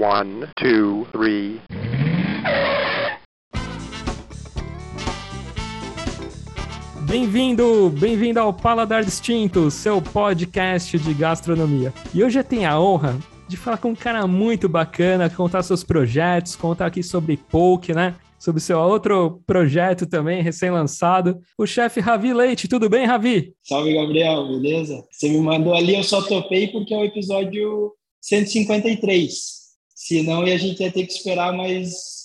One, 0.00 0.46
two, 0.54 1.08
three. 1.10 1.60
Bem-vindo, 7.00 7.90
bem-vindo 7.90 8.38
ao 8.38 8.54
Paladar 8.54 9.04
Distinto, 9.04 9.68
seu 9.72 10.00
podcast 10.00 10.96
de 10.96 11.12
gastronomia. 11.12 11.92
E 12.14 12.22
hoje 12.22 12.38
eu 12.38 12.44
tenho 12.44 12.70
a 12.70 12.80
honra 12.80 13.18
de 13.48 13.56
falar 13.56 13.78
com 13.78 13.88
um 13.88 13.96
cara 13.96 14.24
muito 14.28 14.68
bacana, 14.68 15.28
contar 15.28 15.64
seus 15.64 15.82
projetos, 15.82 16.54
contar 16.54 16.86
aqui 16.86 17.02
sobre 17.02 17.36
poke, 17.36 17.92
né? 17.92 18.14
Sobre 18.38 18.60
seu 18.60 18.78
outro 18.78 19.42
projeto 19.44 20.06
também, 20.06 20.44
recém-lançado, 20.44 21.40
o 21.58 21.66
chefe 21.66 21.98
Ravi 21.98 22.32
Leite. 22.32 22.68
Tudo 22.68 22.88
bem, 22.88 23.04
Ravi? 23.04 23.52
Salve, 23.64 23.94
Gabriel, 23.94 24.46
beleza? 24.46 25.04
Você 25.10 25.28
me 25.28 25.40
mandou 25.40 25.74
ali, 25.74 25.96
eu 25.96 26.04
só 26.04 26.22
topei 26.22 26.68
porque 26.68 26.94
é 26.94 26.98
o 26.98 27.04
episódio 27.04 27.92
153. 28.20 29.57
Senão 30.08 30.40
a 30.40 30.56
gente 30.56 30.82
ia 30.82 30.90
ter 30.90 31.06
que 31.06 31.12
esperar 31.12 31.52
mais 31.52 32.18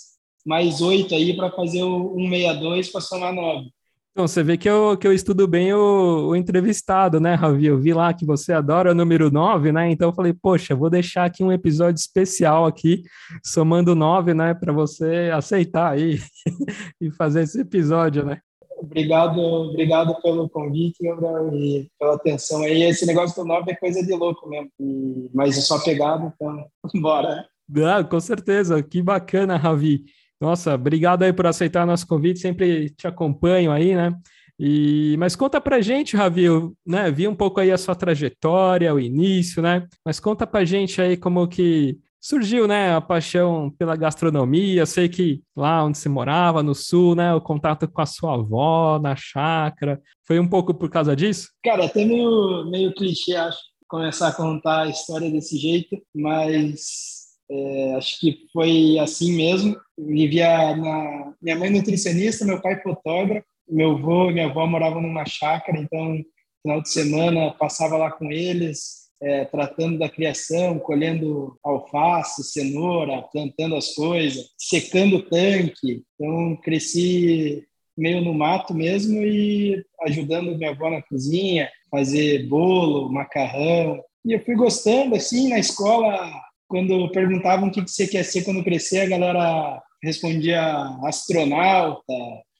mais 0.45 0.81
oito 0.81 1.13
aí 1.13 1.35
para 1.35 1.51
fazer 1.51 1.83
o 1.83 2.15
162 2.15 2.89
para 2.89 3.01
somar 3.01 3.33
nove. 3.33 3.69
Então, 4.11 4.27
você 4.27 4.43
vê 4.43 4.57
que 4.57 4.69
eu, 4.69 4.95
que 4.95 5.07
eu 5.07 5.13
estudo 5.13 5.47
bem 5.47 5.73
o, 5.73 6.27
o, 6.27 6.35
entrevistado, 6.35 7.19
né, 7.19 7.33
Ravi? 7.33 7.65
Eu 7.65 7.79
vi 7.79 7.93
lá 7.93 8.13
que 8.13 8.25
você 8.25 8.53
adora 8.53 8.91
o 8.91 8.95
número 8.95 9.31
9, 9.31 9.71
né? 9.71 9.89
Então 9.89 10.09
eu 10.09 10.13
falei, 10.13 10.33
poxa, 10.33 10.75
vou 10.75 10.89
deixar 10.89 11.25
aqui 11.25 11.43
um 11.43 11.51
episódio 11.51 11.99
especial 11.99 12.65
aqui, 12.65 13.01
somando 13.43 13.95
9, 13.95 14.35
né, 14.35 14.53
para 14.53 14.71
você 14.71 15.31
aceitar 15.33 15.93
aí 15.93 16.19
e 17.01 17.09
fazer 17.11 17.41
esse 17.41 17.61
episódio, 17.61 18.23
né? 18.23 18.39
Obrigado, 18.77 19.39
obrigado 19.39 20.21
pelo 20.21 20.47
convite, 20.47 21.01
Gabriel, 21.01 21.55
e 21.55 21.89
pela 21.97 22.15
atenção 22.15 22.61
aí. 22.61 22.83
Esse 22.83 23.07
negócio 23.07 23.41
do 23.41 23.47
9 23.47 23.71
é 23.71 23.75
coisa 23.75 24.05
de 24.05 24.13
louco 24.13 24.47
mesmo, 24.47 24.69
e, 24.79 25.29
mas 25.33 25.57
é 25.57 25.61
só 25.61 25.83
pegado, 25.83 26.31
então 26.35 26.67
bora. 27.01 27.47
Ah, 27.85 28.03
com 28.03 28.19
certeza, 28.19 28.81
que 28.83 29.01
bacana, 29.01 29.57
Ravi. 29.57 30.03
Nossa, 30.39 30.75
obrigado 30.75 31.23
aí 31.23 31.31
por 31.31 31.47
aceitar 31.47 31.85
nosso 31.85 32.05
convite, 32.05 32.39
sempre 32.39 32.89
te 32.89 33.07
acompanho 33.07 33.71
aí, 33.71 33.95
né? 33.95 34.13
E, 34.59 35.15
mas 35.17 35.35
conta 35.35 35.59
pra 35.59 35.81
gente, 35.81 36.15
Ravi, 36.15 36.43
eu, 36.43 36.73
né? 36.85 37.09
Vi 37.09 37.27
um 37.27 37.35
pouco 37.35 37.59
aí 37.59 37.71
a 37.71 37.77
sua 37.77 37.95
trajetória, 37.95 38.93
o 38.93 38.99
início, 38.99 39.61
né? 39.61 39.87
Mas 40.05 40.19
conta 40.19 40.45
pra 40.45 40.65
gente 40.65 41.01
aí 41.01 41.17
como 41.17 41.47
que 41.47 41.97
surgiu, 42.23 42.65
né, 42.69 42.95
a 42.95 43.01
paixão 43.01 43.69
pela 43.77 43.97
gastronomia. 43.97 44.85
Sei 44.85 45.09
que 45.09 45.41
lá 45.55 45.83
onde 45.83 45.97
você 45.97 46.07
morava, 46.07 46.63
no 46.63 46.73
sul, 46.73 47.15
né, 47.15 47.33
o 47.33 47.41
contato 47.41 47.85
com 47.87 48.01
a 48.01 48.05
sua 48.05 48.35
avó 48.35 48.97
na 48.97 49.13
chácara, 49.13 50.01
foi 50.25 50.39
um 50.39 50.47
pouco 50.47 50.73
por 50.73 50.89
causa 50.89 51.15
disso? 51.15 51.49
Cara, 51.63 51.85
até 51.85 52.05
meio, 52.05 52.65
meio 52.71 52.93
clichê, 52.93 53.35
acho, 53.35 53.59
começar 53.89 54.29
a 54.29 54.33
contar 54.33 54.83
a 54.83 54.89
história 54.89 55.29
desse 55.29 55.57
jeito, 55.57 55.97
mas 56.15 57.12
é, 57.53 57.95
acho 57.95 58.19
que 58.19 58.47
foi 58.51 58.97
assim 58.99 59.33
mesmo. 59.33 59.75
vivia 59.97 60.75
na 60.75 61.33
minha 61.41 61.55
mãe 61.55 61.69
nutricionista, 61.69 62.45
meu 62.45 62.59
pai 62.61 62.81
fotógrafo, 62.81 63.45
meu 63.69 63.91
avô 63.91 64.29
e 64.29 64.33
minha 64.33 64.47
avó 64.47 64.65
moravam 64.65 65.01
numa 65.01 65.25
chácara, 65.25 65.79
então 65.79 66.19
final 66.63 66.81
de 66.81 66.89
semana 66.89 67.51
passava 67.51 67.97
lá 67.97 68.11
com 68.11 68.31
eles, 68.31 69.09
é, 69.21 69.45
tratando 69.45 69.99
da 69.99 70.09
criação, 70.09 70.79
colhendo 70.79 71.57
alface, 71.63 72.43
cenoura, 72.43 73.21
plantando 73.31 73.75
as 73.75 73.93
coisas, 73.93 74.49
secando 74.57 75.17
o 75.17 75.23
tanque. 75.23 76.03
Então 76.15 76.55
cresci 76.57 77.63
meio 77.95 78.21
no 78.21 78.33
mato 78.33 78.73
mesmo 78.73 79.21
e 79.21 79.85
ajudando 80.01 80.57
minha 80.57 80.71
avó 80.71 80.89
na 80.89 81.01
cozinha, 81.03 81.69
fazer 81.91 82.47
bolo, 82.47 83.11
macarrão. 83.11 84.01
E 84.25 84.33
eu 84.33 84.43
fui 84.43 84.55
gostando 84.55 85.15
assim 85.15 85.49
na 85.49 85.59
escola 85.59 86.31
quando 86.73 87.07
perguntavam 87.11 87.67
o 87.67 87.71
que 87.71 87.81
você 87.81 88.07
quer 88.07 88.23
ser 88.23 88.43
quando 88.43 88.63
crescer, 88.63 89.01
a 89.01 89.05
galera 89.05 89.79
respondia 90.01 90.59
astronauta, 91.03 92.01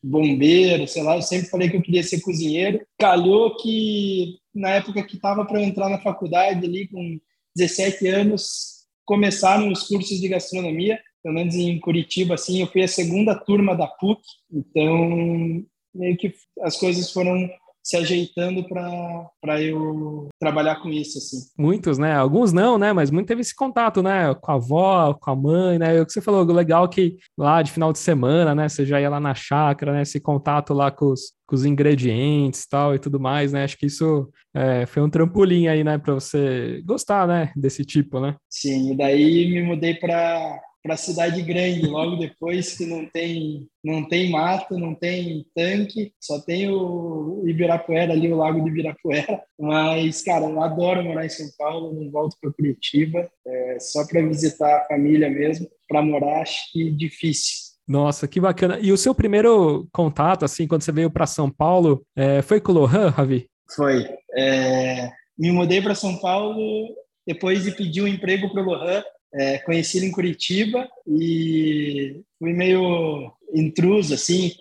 bombeiro, 0.03 0.87
sei 0.87 1.01
lá. 1.01 1.15
Eu 1.15 1.23
sempre 1.23 1.49
falei 1.49 1.67
que 1.67 1.77
eu 1.77 1.81
queria 1.81 2.03
ser 2.03 2.21
cozinheiro. 2.21 2.85
Calhou 2.99 3.57
que 3.57 4.37
na 4.53 4.69
época 4.69 5.01
que 5.01 5.15
estava 5.15 5.43
para 5.43 5.63
entrar 5.63 5.89
na 5.89 5.97
faculdade, 5.97 6.63
ali 6.63 6.87
com 6.89 7.19
17 7.55 8.07
anos, 8.07 8.85
começaram 9.03 9.71
os 9.71 9.87
cursos 9.87 10.21
de 10.21 10.27
gastronomia, 10.27 10.99
pelo 11.23 11.33
menos 11.33 11.55
em 11.55 11.79
Curitiba, 11.79 12.35
assim. 12.35 12.61
Eu 12.61 12.67
fui 12.67 12.83
a 12.83 12.87
segunda 12.87 13.33
turma 13.33 13.75
da 13.75 13.87
PUC, 13.87 14.21
então 14.53 15.65
meio 15.91 16.15
que 16.17 16.35
as 16.61 16.77
coisas 16.77 17.11
foram 17.11 17.49
se 17.83 17.97
ajeitando 17.97 18.65
para 18.67 19.61
eu 19.61 20.29
trabalhar 20.39 20.77
com 20.77 20.89
isso, 20.89 21.17
assim. 21.17 21.37
Muitos, 21.57 21.97
né? 21.97 22.15
Alguns 22.15 22.53
não, 22.53 22.77
né? 22.77 22.93
Mas 22.93 23.11
muito 23.11 23.27
teve 23.27 23.41
esse 23.41 23.53
contato, 23.53 24.01
né? 24.01 24.33
Com 24.35 24.51
a 24.51 24.55
avó, 24.55 25.13
com 25.13 25.31
a 25.31 25.35
mãe, 25.35 25.77
né? 25.77 26.01
O 26.01 26.05
que 26.05 26.13
você 26.13 26.21
falou, 26.21 26.43
legal 26.45 26.87
que 26.87 27.17
lá 27.37 27.61
de 27.61 27.71
final 27.71 27.91
de 27.91 27.99
semana, 27.99 28.55
né? 28.55 28.69
Você 28.69 28.85
já 28.85 29.01
ia 29.01 29.09
lá 29.09 29.19
na 29.19 29.35
chácara, 29.35 29.91
né? 29.91 30.01
Esse 30.03 30.19
contato 30.19 30.73
lá 30.73 30.89
com 30.89 31.07
os, 31.07 31.33
com 31.45 31.55
os 31.55 31.65
ingredientes 31.65 32.65
tal 32.65 32.95
e 32.95 32.99
tudo 32.99 33.19
mais, 33.19 33.51
né? 33.51 33.65
Acho 33.65 33.77
que 33.77 33.87
isso 33.87 34.29
é, 34.55 34.85
foi 34.85 35.03
um 35.03 35.09
trampolim 35.09 35.67
aí, 35.67 35.83
né? 35.83 35.97
Para 35.97 36.13
você 36.13 36.81
gostar, 36.85 37.27
né? 37.27 37.51
Desse 37.53 37.83
tipo, 37.83 38.19
né? 38.21 38.35
Sim, 38.49 38.93
e 38.93 38.95
daí 38.95 39.49
me 39.51 39.61
mudei 39.61 39.95
para 39.95 40.57
para 40.83 40.97
cidade 40.97 41.41
grande 41.41 41.87
logo 41.87 42.17
depois 42.17 42.75
que 42.75 42.85
não 42.85 43.05
tem 43.05 43.67
não 43.81 44.07
tem 44.07 44.29
mato, 44.29 44.77
não 44.77 44.93
tem 44.93 45.45
tanque, 45.55 46.13
só 46.19 46.39
tem 46.39 46.69
o 46.69 47.41
Ibirapuera 47.45 48.11
ali, 48.13 48.31
o 48.31 48.37
Lago 48.37 48.61
de 48.61 48.69
Ibirapuera. 48.69 49.41
Mas, 49.59 50.21
cara, 50.21 50.45
eu 50.45 50.61
adoro 50.61 51.03
morar 51.03 51.25
em 51.25 51.29
São 51.29 51.47
Paulo, 51.57 51.93
não 51.93 52.11
volto 52.11 52.37
para 52.39 52.51
Curitiba, 52.51 53.29
é, 53.45 53.77
só 53.79 54.05
para 54.05 54.21
visitar 54.21 54.77
a 54.77 54.85
família 54.85 55.29
mesmo. 55.29 55.67
Para 55.87 56.01
morar, 56.01 56.41
acho 56.41 56.71
que 56.71 56.91
difícil. 56.91 57.73
Nossa, 57.87 58.27
que 58.27 58.39
bacana. 58.39 58.79
E 58.79 58.91
o 58.91 58.97
seu 58.97 59.13
primeiro 59.13 59.87
contato, 59.91 60.45
assim, 60.45 60.67
quando 60.67 60.83
você 60.83 60.91
veio 60.91 61.11
para 61.11 61.25
São 61.25 61.49
Paulo, 61.49 62.05
é, 62.15 62.41
foi 62.41 62.61
com 62.61 62.71
o 62.71 62.75
Lohan, 62.75 63.09
Ravi? 63.09 63.49
Foi. 63.75 64.07
É, 64.35 65.09
me 65.37 65.51
mudei 65.51 65.81
para 65.81 65.95
São 65.95 66.17
Paulo 66.17 66.95
depois 67.27 67.63
de 67.63 67.71
pedir 67.71 68.01
um 68.01 68.07
emprego 68.07 68.51
para 68.51 68.61
o 68.61 68.65
Lohan 68.65 69.03
é, 69.33 69.57
conheci 69.59 69.97
ele 69.97 70.07
em 70.07 70.11
Curitiba 70.11 70.87
e 71.07 72.21
fui 72.39 72.53
meio 72.53 73.31
intruso, 73.53 74.13
assim, 74.13 74.51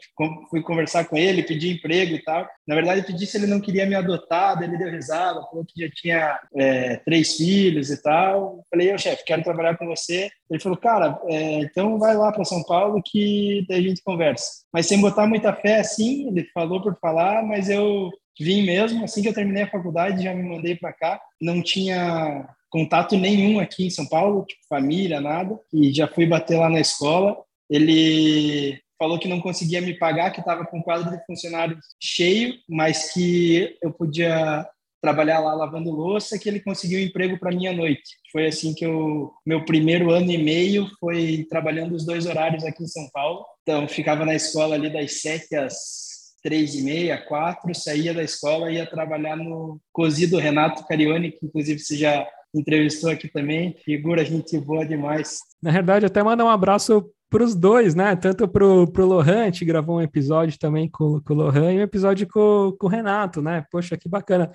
fui 0.50 0.62
conversar 0.62 1.06
com 1.06 1.16
ele, 1.16 1.42
pedi 1.42 1.70
emprego 1.70 2.14
e 2.14 2.22
tal. 2.22 2.46
Na 2.66 2.74
verdade, 2.74 3.06
pedi 3.06 3.26
se 3.26 3.38
ele 3.38 3.46
não 3.46 3.60
queria 3.60 3.86
me 3.86 3.94
adotar, 3.94 4.62
ele 4.62 4.76
deu 4.76 4.90
risada, 4.90 5.42
falou 5.42 5.64
que 5.64 5.80
já 5.80 5.90
tinha 5.90 6.40
é, 6.56 6.96
três 6.96 7.36
filhos 7.36 7.90
e 7.90 8.02
tal. 8.02 8.62
Falei, 8.70 8.94
ô 8.94 8.98
chefe, 8.98 9.24
quero 9.24 9.42
trabalhar 9.42 9.76
com 9.76 9.86
você. 9.86 10.30
Ele 10.50 10.60
falou, 10.60 10.78
cara, 10.78 11.18
é, 11.26 11.60
então 11.60 11.98
vai 11.98 12.14
lá 12.14 12.30
para 12.30 12.44
São 12.44 12.62
Paulo 12.62 13.02
que 13.04 13.64
daí 13.68 13.78
a 13.78 13.88
gente 13.88 14.02
conversa. 14.02 14.62
Mas 14.72 14.86
sem 14.86 15.00
botar 15.00 15.26
muita 15.26 15.52
fé, 15.54 15.80
assim, 15.80 16.28
ele 16.28 16.46
falou 16.52 16.82
por 16.82 16.96
falar, 17.00 17.42
mas 17.42 17.68
eu 17.70 18.10
vim 18.38 18.62
mesmo, 18.62 19.04
assim 19.04 19.22
que 19.22 19.28
eu 19.28 19.34
terminei 19.34 19.65
a 19.65 19.70
faculdade, 19.70 20.25
já 20.25 20.34
me 20.34 20.43
mandei 20.43 20.76
para 20.76 20.93
cá. 20.93 21.20
Não 21.41 21.62
tinha 21.62 22.48
contato 22.70 23.16
nenhum 23.16 23.60
aqui 23.60 23.87
em 23.87 23.91
São 23.91 24.06
Paulo, 24.06 24.44
tipo 24.47 24.60
família, 24.69 25.20
nada. 25.20 25.59
E 25.72 25.93
já 25.93 26.09
fui 26.09 26.26
bater 26.26 26.59
lá 26.59 26.69
na 26.69 26.81
escola. 26.81 27.37
Ele 27.70 28.81
falou 28.98 29.19
que 29.19 29.28
não 29.28 29.41
conseguia 29.41 29.81
me 29.81 29.98
pagar, 29.98 30.31
que 30.31 30.41
estava 30.41 30.65
com 30.65 30.78
o 30.78 30.82
quadro 30.82 31.10
de 31.10 31.25
funcionários 31.26 31.84
cheio, 32.00 32.54
mas 32.69 33.12
que 33.12 33.76
eu 33.82 33.93
podia 33.93 34.66
trabalhar 35.03 35.41
lá 35.41 35.53
lavando 35.53 35.91
louça, 35.91 36.38
que 36.38 36.49
ele 36.49 36.60
conseguiu 36.60 37.00
um 37.00 37.03
emprego 37.03 37.37
para 37.37 37.50
mim 37.50 37.66
à 37.66 37.72
noite. 37.72 38.16
Foi 38.31 38.47
assim 38.47 38.72
que 38.72 38.87
eu 38.87 39.32
meu 39.44 39.64
primeiro 39.64 40.12
ano 40.12 40.31
e 40.31 40.38
meio 40.38 40.88
foi 41.00 41.44
trabalhando 41.50 41.97
os 41.97 42.06
dois 42.06 42.25
horários 42.25 42.64
aqui 42.64 42.84
em 42.84 42.88
São 42.88 43.10
Paulo. 43.12 43.44
Então 43.62 43.88
ficava 43.88 44.25
na 44.25 44.34
escola 44.34 44.76
ali 44.76 44.88
das 44.88 45.20
sete 45.20 45.56
às 45.56 46.11
três 46.42 46.75
e 46.75 46.82
meia, 46.82 47.19
quatro, 47.19 47.75
saía 47.75 48.12
da 48.12 48.22
escola 48.22 48.70
e 48.70 48.75
ia 48.75 48.86
trabalhar 48.86 49.36
no 49.36 49.80
cozido 49.92 50.38
Renato 50.38 50.86
Carioni, 50.86 51.32
que 51.32 51.47
inclusive 51.47 51.78
você 51.78 51.97
já 51.97 52.26
entrevistou 52.54 53.10
aqui 53.10 53.28
também. 53.28 53.76
Figura, 53.84 54.25
gente 54.25 54.58
boa 54.58 54.84
demais. 54.84 55.38
Na 55.62 55.70
verdade, 55.70 56.06
até 56.06 56.22
mandar 56.22 56.44
um 56.44 56.50
abraço 56.50 57.08
para 57.31 57.43
os 57.43 57.55
dois, 57.55 57.94
né? 57.94 58.14
Tanto 58.14 58.46
para 58.46 58.64
o 58.66 59.06
Lohan, 59.06 59.43
a 59.43 59.44
gente 59.46 59.64
gravou 59.64 59.96
um 59.96 60.02
episódio 60.02 60.58
também 60.58 60.88
com, 60.88 61.19
com 61.20 61.32
o 61.32 61.37
Lohan 61.37 61.72
e 61.72 61.78
um 61.78 61.82
episódio 61.82 62.28
com, 62.28 62.76
com 62.78 62.87
o 62.87 62.90
Renato, 62.90 63.40
né? 63.40 63.64
Poxa, 63.70 63.96
que 63.96 64.08
bacana. 64.08 64.52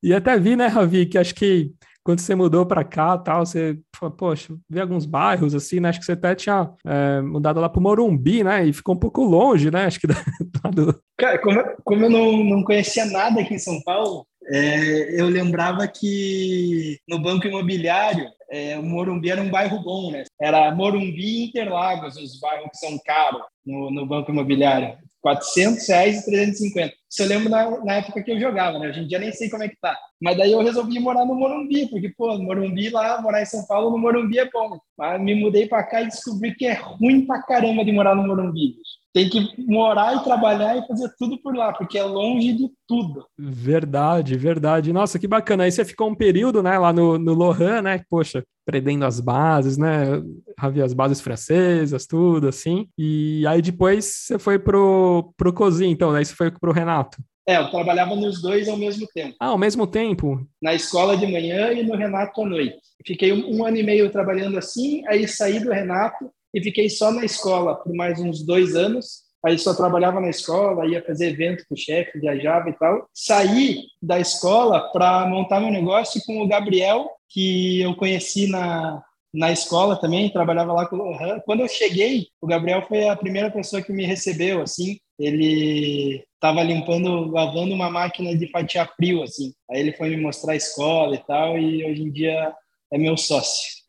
E 0.00 0.14
até 0.14 0.38
vi, 0.38 0.54
né, 0.54 0.68
Ravi, 0.68 1.06
que 1.06 1.18
acho 1.18 1.34
que 1.34 1.72
quando 2.04 2.20
você 2.20 2.34
mudou 2.34 2.64
para 2.64 2.84
cá 2.84 3.18
tal, 3.18 3.44
você 3.44 3.78
falou, 3.94 4.14
poxa, 4.14 4.54
vi 4.68 4.80
alguns 4.80 5.06
bairros 5.06 5.54
assim, 5.54 5.80
né? 5.80 5.90
Acho 5.90 6.00
que 6.00 6.06
você 6.06 6.12
até 6.12 6.34
tinha 6.34 6.70
é, 6.84 7.20
mudado 7.20 7.60
lá 7.60 7.68
para 7.68 7.80
Morumbi, 7.80 8.42
né? 8.42 8.64
E 8.66 8.72
ficou 8.72 8.94
um 8.94 8.98
pouco 8.98 9.22
longe, 9.22 9.70
né? 9.70 9.84
Acho 9.84 10.00
que 10.00 10.06
do... 10.74 11.00
Cara, 11.18 11.38
como, 11.38 11.62
como 11.84 12.04
eu 12.04 12.10
não, 12.10 12.44
não 12.44 12.64
conhecia 12.64 13.04
nada 13.04 13.40
aqui 13.40 13.54
em 13.54 13.58
São 13.58 13.80
Paulo, 13.82 14.26
é, 14.48 15.20
eu 15.20 15.28
lembrava 15.28 15.86
que 15.86 16.98
no 17.06 17.20
Banco 17.20 17.46
Imobiliário, 17.46 18.26
é, 18.50 18.78
o 18.78 18.82
Morumbi 18.82 19.30
era 19.30 19.40
um 19.40 19.50
bairro 19.50 19.82
bom, 19.82 20.10
né? 20.10 20.24
Era 20.40 20.74
Morumbi 20.74 21.22
e 21.22 21.44
Interlagos, 21.48 22.16
os 22.16 22.40
bairros 22.40 22.70
que 22.70 22.78
são 22.78 22.98
caros 23.04 23.42
no, 23.64 23.90
no 23.90 24.06
Banco 24.06 24.32
Imobiliário. 24.32 24.96
400 25.20 25.88
reais 25.88 26.20
e 26.20 26.26
350. 26.26 26.94
Isso 27.10 27.22
eu 27.22 27.26
lembro 27.26 27.48
na, 27.48 27.84
na, 27.84 27.94
época 27.94 28.22
que 28.22 28.30
eu 28.30 28.40
jogava, 28.40 28.78
né? 28.78 28.88
Hoje 28.88 29.00
em 29.00 29.06
dia 29.06 29.18
nem 29.18 29.32
sei 29.32 29.50
como 29.50 29.62
é 29.62 29.68
que 29.68 29.76
tá. 29.80 29.96
Mas 30.20 30.36
daí 30.36 30.52
eu 30.52 30.62
resolvi 30.62 30.98
morar 30.98 31.24
no 31.24 31.34
Morumbi, 31.34 31.88
porque, 31.88 32.08
pô, 32.10 32.36
no 32.36 32.44
Morumbi 32.44 32.88
lá, 32.90 33.20
morar 33.20 33.42
em 33.42 33.46
São 33.46 33.66
Paulo, 33.66 33.90
no 33.90 33.98
Morumbi 33.98 34.38
é 34.38 34.48
bom. 34.50 34.78
Mas 34.96 35.20
me 35.20 35.34
mudei 35.34 35.66
para 35.66 35.82
cá 35.82 36.02
e 36.02 36.06
descobri 36.06 36.54
que 36.54 36.66
é 36.66 36.74
ruim 36.74 37.26
pra 37.26 37.42
caramba 37.42 37.84
de 37.84 37.92
morar 37.92 38.14
no 38.14 38.26
Morumbi. 38.26 38.76
Tem 39.12 39.28
que 39.28 39.64
morar 39.66 40.16
e 40.16 40.24
trabalhar 40.24 40.76
e 40.76 40.86
fazer 40.86 41.10
tudo 41.18 41.36
por 41.42 41.54
lá, 41.54 41.72
porque 41.72 41.98
é 41.98 42.04
longe 42.04 42.52
de 42.52 42.70
tudo. 42.86 43.26
Verdade, 43.36 44.36
verdade. 44.36 44.92
Nossa, 44.92 45.18
que 45.18 45.26
bacana. 45.26 45.64
Aí 45.64 45.72
você 45.72 45.84
ficou 45.84 46.08
um 46.08 46.14
período, 46.14 46.62
né, 46.62 46.78
lá 46.78 46.92
no, 46.92 47.18
no 47.18 47.34
Lohan, 47.34 47.82
né? 47.82 48.02
Poxa, 48.08 48.44
aprendendo 48.66 49.04
as 49.04 49.18
bases, 49.18 49.76
né? 49.76 50.22
Havia 50.56 50.84
as 50.84 50.92
bases 50.92 51.20
francesas, 51.20 52.06
tudo 52.06 52.48
assim. 52.48 52.88
E 52.96 53.44
aí 53.48 53.60
depois 53.60 54.04
você 54.04 54.38
foi 54.38 54.60
pro, 54.60 55.32
pro 55.36 55.52
Cozinho, 55.52 55.90
então, 55.90 56.12
aí 56.12 56.24
você 56.24 56.34
foi 56.34 56.50
pro 56.52 56.72
Renato. 56.72 57.18
É, 57.48 57.56
eu 57.56 57.68
trabalhava 57.68 58.14
nos 58.14 58.40
dois 58.40 58.68
ao 58.68 58.76
mesmo 58.76 59.08
tempo. 59.12 59.34
Ah, 59.40 59.46
ao 59.46 59.58
mesmo 59.58 59.86
tempo? 59.86 60.46
Na 60.62 60.72
escola 60.72 61.16
de 61.16 61.26
manhã 61.26 61.72
e 61.72 61.82
no 61.82 61.96
Renato 61.96 62.42
à 62.42 62.46
noite. 62.46 62.78
Fiquei 63.04 63.32
um, 63.32 63.56
um 63.56 63.64
ano 63.64 63.76
e 63.76 63.82
meio 63.82 64.10
trabalhando 64.10 64.56
assim, 64.56 65.02
aí 65.08 65.26
saí 65.26 65.58
do 65.58 65.72
Renato 65.72 66.30
e 66.54 66.62
fiquei 66.62 66.88
só 66.88 67.10
na 67.10 67.24
escola 67.24 67.74
por 67.76 67.94
mais 67.94 68.20
uns 68.20 68.44
dois 68.44 68.74
anos. 68.74 69.30
Aí 69.44 69.58
só 69.58 69.74
trabalhava 69.74 70.20
na 70.20 70.28
escola, 70.28 70.86
ia 70.86 71.02
fazer 71.02 71.30
evento 71.30 71.64
com 71.66 71.74
o 71.74 71.78
chefe, 71.78 72.18
viajava 72.20 72.68
e 72.68 72.74
tal. 72.74 73.08
Saí 73.14 73.84
da 74.02 74.20
escola 74.20 74.90
para 74.92 75.26
montar 75.26 75.60
meu 75.60 75.70
negócio 75.70 76.20
com 76.26 76.42
o 76.42 76.48
Gabriel, 76.48 77.08
que 77.28 77.80
eu 77.80 77.94
conheci 77.96 78.46
na, 78.48 79.02
na 79.32 79.50
escola 79.50 79.96
também, 79.96 80.30
trabalhava 80.30 80.72
lá 80.72 80.86
com 80.86 80.96
o 80.96 80.98
Lohan. 80.98 81.40
Quando 81.46 81.60
eu 81.60 81.68
cheguei, 81.68 82.28
o 82.40 82.46
Gabriel 82.46 82.82
foi 82.86 83.08
a 83.08 83.16
primeira 83.16 83.50
pessoa 83.50 83.80
que 83.80 83.92
me 83.92 84.04
recebeu, 84.04 84.60
assim. 84.60 84.98
Ele 85.18 86.22
estava 86.34 86.62
limpando, 86.62 87.30
lavando 87.30 87.74
uma 87.74 87.90
máquina 87.90 88.36
de 88.36 88.50
fatiar 88.50 88.92
frio, 88.96 89.22
assim. 89.22 89.52
Aí 89.70 89.80
ele 89.80 89.92
foi 89.92 90.10
me 90.10 90.16
mostrar 90.16 90.52
a 90.52 90.56
escola 90.56 91.14
e 91.14 91.24
tal, 91.26 91.56
e 91.56 91.84
hoje 91.84 92.02
em 92.02 92.10
dia 92.10 92.52
é 92.92 92.98
meu 92.98 93.16
sócio. 93.16 93.79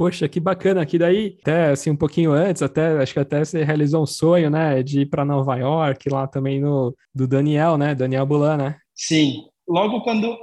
Poxa, 0.00 0.26
que 0.26 0.40
bacana. 0.40 0.86
Que 0.86 0.98
daí, 0.98 1.36
até 1.42 1.72
assim, 1.72 1.90
um 1.90 1.96
pouquinho 1.96 2.32
antes, 2.32 2.62
até 2.62 3.02
acho 3.02 3.12
que 3.12 3.18
até 3.18 3.44
você 3.44 3.62
realizou 3.62 4.02
um 4.02 4.06
sonho, 4.06 4.48
né, 4.48 4.82
de 4.82 5.02
ir 5.02 5.06
para 5.06 5.26
Nova 5.26 5.54
York, 5.56 6.08
lá 6.08 6.26
também 6.26 6.58
no 6.58 6.96
do 7.14 7.28
Daniel, 7.28 7.76
né, 7.76 7.94
Daniel 7.94 8.24
Bulan, 8.24 8.56
né? 8.56 8.76
Sim. 8.94 9.44
Logo 9.68 10.00
quando 10.00 10.38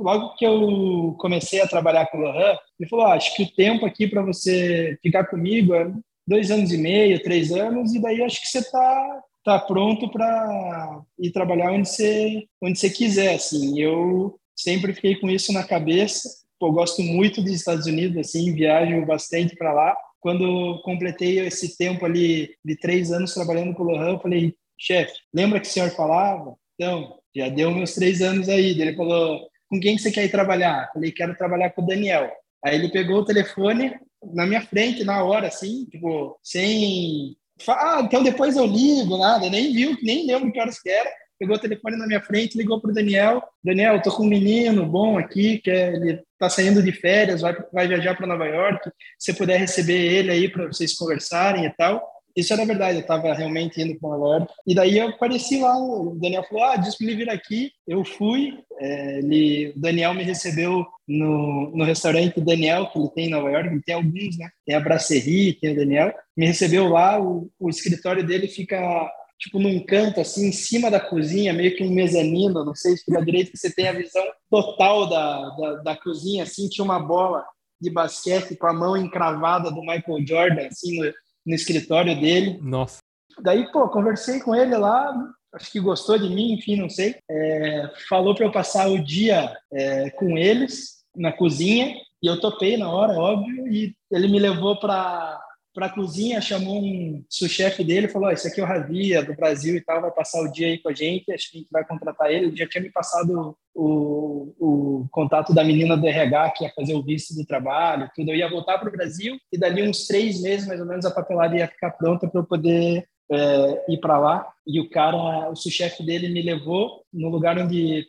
logo 0.00 0.34
que 0.36 0.46
eu 0.46 1.14
comecei 1.18 1.60
a 1.60 1.68
trabalhar 1.68 2.06
com 2.06 2.16
o 2.16 2.20
Lohan, 2.22 2.56
ele 2.80 2.88
falou: 2.88 3.04
ah, 3.04 3.12
acho 3.12 3.36
que 3.36 3.42
o 3.42 3.54
tempo 3.54 3.84
aqui 3.84 4.06
para 4.06 4.22
você 4.22 4.96
ficar 5.02 5.26
comigo 5.26 5.74
é 5.74 5.92
dois 6.26 6.50
anos 6.50 6.72
e 6.72 6.78
meio, 6.78 7.22
três 7.22 7.52
anos, 7.52 7.94
e 7.94 8.00
daí 8.00 8.22
acho 8.22 8.40
que 8.40 8.48
você 8.48 8.60
está 8.60 9.20
tá 9.44 9.58
pronto 9.58 10.10
para 10.10 11.02
ir 11.18 11.32
trabalhar 11.32 11.70
onde 11.70 11.86
você 11.86 12.44
onde 12.62 12.78
você 12.78 12.88
quiser, 12.88 13.34
assim. 13.34 13.78
Eu 13.78 14.38
sempre 14.56 14.94
fiquei 14.94 15.16
com 15.16 15.28
isso 15.28 15.52
na 15.52 15.64
cabeça 15.64 16.41
pô, 16.62 16.70
gosto 16.70 17.02
muito 17.02 17.42
dos 17.42 17.50
Estados 17.50 17.86
Unidos, 17.86 18.16
assim, 18.18 18.54
viajo 18.54 19.04
bastante 19.04 19.56
para 19.56 19.72
lá. 19.72 19.96
Quando 20.20 20.80
completei 20.84 21.40
esse 21.40 21.76
tempo 21.76 22.06
ali 22.06 22.54
de 22.64 22.76
três 22.76 23.10
anos 23.10 23.34
trabalhando 23.34 23.74
com 23.74 23.82
o 23.82 23.86
Lohan, 23.86 24.10
eu 24.10 24.20
falei, 24.20 24.54
chefe, 24.78 25.12
lembra 25.34 25.58
que 25.58 25.66
o 25.66 25.70
senhor 25.70 25.90
falava? 25.90 26.54
Então, 26.76 27.18
já 27.34 27.48
deu 27.48 27.72
meus 27.72 27.94
três 27.94 28.22
anos 28.22 28.48
aí. 28.48 28.80
Ele 28.80 28.94
falou, 28.94 29.40
com 29.68 29.80
quem 29.80 29.96
que 29.96 30.02
você 30.02 30.12
quer 30.12 30.24
ir 30.24 30.30
trabalhar? 30.30 30.84
Eu 30.84 30.92
falei, 30.92 31.10
quero 31.10 31.36
trabalhar 31.36 31.70
com 31.70 31.82
o 31.82 31.86
Daniel. 31.86 32.30
Aí 32.64 32.76
ele 32.76 32.92
pegou 32.92 33.18
o 33.18 33.24
telefone 33.24 33.98
na 34.32 34.46
minha 34.46 34.62
frente, 34.62 35.02
na 35.02 35.24
hora, 35.24 35.48
assim, 35.48 35.84
tipo, 35.86 36.38
sem... 36.44 37.36
Ah, 37.66 38.02
então 38.04 38.22
depois 38.22 38.56
eu 38.56 38.66
ligo, 38.66 39.18
nada, 39.18 39.50
nem 39.50 39.72
viu, 39.72 39.96
nem 40.00 40.28
lembro 40.28 40.52
que 40.52 40.60
horas 40.60 40.80
que 40.80 40.88
era 40.88 41.10
pegou 41.42 41.56
o 41.56 41.58
telefone 41.58 41.96
na 41.96 42.06
minha 42.06 42.20
frente, 42.20 42.56
ligou 42.56 42.80
para 42.80 42.92
o 42.92 42.94
Daniel. 42.94 43.42
Daniel, 43.64 44.00
tô 44.00 44.12
com 44.12 44.22
um 44.22 44.28
menino 44.28 44.86
bom 44.86 45.18
aqui, 45.18 45.58
que 45.58 45.68
é, 45.72 45.92
ele 45.92 46.22
está 46.32 46.48
saindo 46.48 46.80
de 46.80 46.92
férias, 46.92 47.40
vai, 47.40 47.52
vai 47.72 47.88
viajar 47.88 48.16
para 48.16 48.28
Nova 48.28 48.46
York. 48.46 48.88
Se 49.18 49.34
puder 49.34 49.58
receber 49.58 49.98
ele 49.98 50.30
aí 50.30 50.48
para 50.48 50.68
vocês 50.68 50.94
conversarem 50.94 51.64
e 51.64 51.70
tal. 51.70 52.00
Isso 52.34 52.52
era 52.52 52.64
verdade, 52.64 52.98
eu 52.98 53.00
estava 53.00 53.34
realmente 53.34 53.82
indo 53.82 53.98
para 53.98 54.10
Nova 54.10 54.36
York. 54.36 54.52
E 54.66 54.72
daí 54.72 54.98
eu 54.98 55.08
apareci 55.08 55.60
lá, 55.60 55.76
o 55.76 56.14
Daniel 56.14 56.44
falou, 56.44 56.64
ah, 56.64 56.76
diz 56.76 56.96
para 56.96 57.08
ele 57.08 57.16
vir 57.16 57.28
aqui. 57.28 57.72
Eu 57.88 58.04
fui, 58.04 58.54
é, 58.78 59.18
ele, 59.18 59.72
o 59.76 59.80
Daniel 59.80 60.14
me 60.14 60.22
recebeu 60.22 60.86
no, 61.08 61.72
no 61.74 61.84
restaurante 61.84 62.40
Daniel, 62.40 62.86
que 62.86 63.00
ele 63.00 63.10
tem 63.10 63.26
em 63.26 63.30
Nova 63.30 63.50
York, 63.50 63.68
ele 63.68 63.82
tem 63.82 63.96
alguns, 63.96 64.38
né? 64.38 64.48
Tem 64.64 64.76
a 64.76 64.80
Brasserie, 64.80 65.58
tem 65.60 65.72
o 65.72 65.76
Daniel. 65.76 66.14
Me 66.36 66.46
recebeu 66.46 66.88
lá, 66.88 67.20
o, 67.20 67.50
o 67.58 67.68
escritório 67.68 68.24
dele 68.24 68.46
fica 68.46 69.10
tipo 69.42 69.58
num 69.58 69.84
canto 69.84 70.20
assim 70.20 70.46
em 70.46 70.52
cima 70.52 70.88
da 70.88 71.00
cozinha, 71.00 71.52
meio 71.52 71.76
que 71.76 71.82
um 71.82 71.90
mezanino, 71.90 72.64
não 72.64 72.76
sei 72.76 72.96
se 72.96 73.04
fica 73.04 73.24
direito 73.24 73.50
que 73.50 73.58
você 73.58 73.74
tem 73.74 73.88
a 73.88 73.92
visão 73.92 74.22
total 74.48 75.08
da, 75.08 75.48
da, 75.50 75.74
da, 75.82 75.96
cozinha, 75.96 76.44
assim 76.44 76.68
tinha 76.68 76.84
uma 76.84 77.00
bola 77.00 77.44
de 77.80 77.90
basquete 77.90 78.54
com 78.54 78.68
a 78.68 78.72
mão 78.72 78.96
encravada 78.96 79.68
do 79.68 79.80
Michael 79.80 80.24
Jordan 80.24 80.68
assim 80.68 80.96
no, 80.96 81.12
no 81.46 81.54
escritório 81.54 82.18
dele. 82.20 82.60
Nossa. 82.62 82.98
Daí, 83.40 83.70
pô, 83.72 83.88
conversei 83.88 84.38
com 84.38 84.54
ele 84.54 84.76
lá, 84.76 85.12
acho 85.54 85.72
que 85.72 85.80
gostou 85.80 86.16
de 86.16 86.28
mim, 86.28 86.52
enfim, 86.52 86.76
não 86.76 86.88
sei. 86.88 87.16
É, 87.28 87.90
falou 88.08 88.36
para 88.36 88.46
eu 88.46 88.52
passar 88.52 88.88
o 88.88 89.02
dia 89.02 89.52
é, 89.72 90.10
com 90.10 90.38
eles 90.38 91.02
na 91.16 91.32
cozinha 91.32 91.96
e 92.22 92.28
eu 92.28 92.40
topei 92.40 92.76
na 92.76 92.88
hora, 92.88 93.14
óbvio, 93.14 93.66
e 93.66 93.92
ele 94.08 94.28
me 94.28 94.38
levou 94.38 94.78
para 94.78 95.40
para 95.74 95.86
a 95.86 95.92
cozinha, 95.92 96.40
chamou 96.40 96.82
um 96.82 97.24
sous-chefe 97.28 97.82
dele, 97.82 98.08
falou: 98.08 98.28
oh, 98.28 98.32
"Esse 98.32 98.48
aqui 98.48 98.60
é 98.60 98.64
o 98.64 98.66
Ravi, 98.66 99.14
é 99.14 99.22
do 99.22 99.34
Brasil 99.34 99.76
e 99.76 99.80
tal, 99.80 100.00
vai 100.00 100.10
passar 100.10 100.42
o 100.42 100.50
dia 100.50 100.66
aí 100.68 100.78
com 100.78 100.88
a 100.88 100.94
gente, 100.94 101.32
acho 101.32 101.50
que 101.50 101.58
a 101.58 101.60
gente 101.60 101.70
vai 101.70 101.86
contratar 101.86 102.30
ele". 102.30 102.46
Ele 102.46 102.56
já 102.56 102.68
tinha 102.68 102.82
me 102.82 102.90
passado 102.90 103.56
o, 103.74 104.54
o 104.58 105.08
contato 105.10 105.54
da 105.54 105.64
menina 105.64 105.96
do 105.96 106.06
RH 106.06 106.50
que 106.50 106.64
ia 106.64 106.72
fazer 106.74 106.94
o 106.94 107.02
visto 107.02 107.34
do 107.34 107.46
trabalho, 107.46 108.10
tudo. 108.14 108.30
Eu 108.30 108.36
ia 108.36 108.50
voltar 108.50 108.78
para 108.78 108.88
o 108.88 108.92
Brasil 108.92 109.36
e 109.52 109.58
dali 109.58 109.82
uns 109.82 110.06
três 110.06 110.40
meses, 110.40 110.66
mais 110.66 110.80
ou 110.80 110.86
menos, 110.86 111.04
a 111.04 111.10
papelada 111.10 111.56
ia 111.56 111.68
ficar 111.68 111.90
pronta 111.92 112.28
para 112.28 112.40
eu 112.40 112.44
poder 112.44 113.06
é, 113.30 113.84
ir 113.88 113.98
para 113.98 114.18
lá. 114.18 114.52
E 114.66 114.80
o 114.80 114.90
cara, 114.90 115.50
o 115.50 115.56
sous-chefe 115.56 116.04
dele 116.04 116.28
me 116.28 116.42
levou 116.42 117.02
no 117.12 117.28
lugar 117.28 117.58
onde 117.58 118.06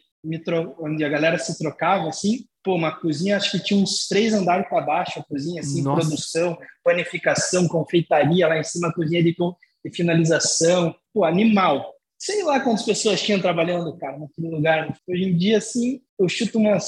onde 0.80 1.04
a 1.04 1.10
galera 1.10 1.38
se 1.38 1.57
trocava, 1.60 2.07
assim, 2.07 2.45
pô, 2.63 2.75
uma 2.75 2.92
cozinha, 2.92 3.38
acho 3.38 3.51
que 3.51 3.63
tinha 3.63 3.80
uns 3.80 4.07
três 4.07 4.33
andares 4.33 4.68
para 4.69 4.81
baixo, 4.81 5.19
a 5.19 5.24
cozinha, 5.24 5.62
assim, 5.62 5.81
Nossa. 5.81 6.07
produção, 6.07 6.57
panificação, 6.83 7.68
confeitaria, 7.68 8.48
lá 8.48 8.57
em 8.57 8.63
cima 8.63 8.88
a 8.88 8.94
cozinha 8.94 9.21
de, 9.21 9.36
de 9.36 9.92
finalização, 9.92 10.95
pô, 11.13 11.25
animal. 11.25 11.94
Sei 12.18 12.42
lá 12.44 12.62
quantas 12.62 12.86
pessoas 12.86 13.21
tinham 13.21 13.42
trabalhando, 13.42 13.98
cara, 13.98 14.18
naquele 14.18 14.50
lugar. 14.50 14.98
Hoje 15.10 15.24
em 15.24 15.36
dia, 15.36 15.57
assim, 15.57 16.00
eu 16.18 16.30
chuto 16.30 16.57
umas 16.57 16.86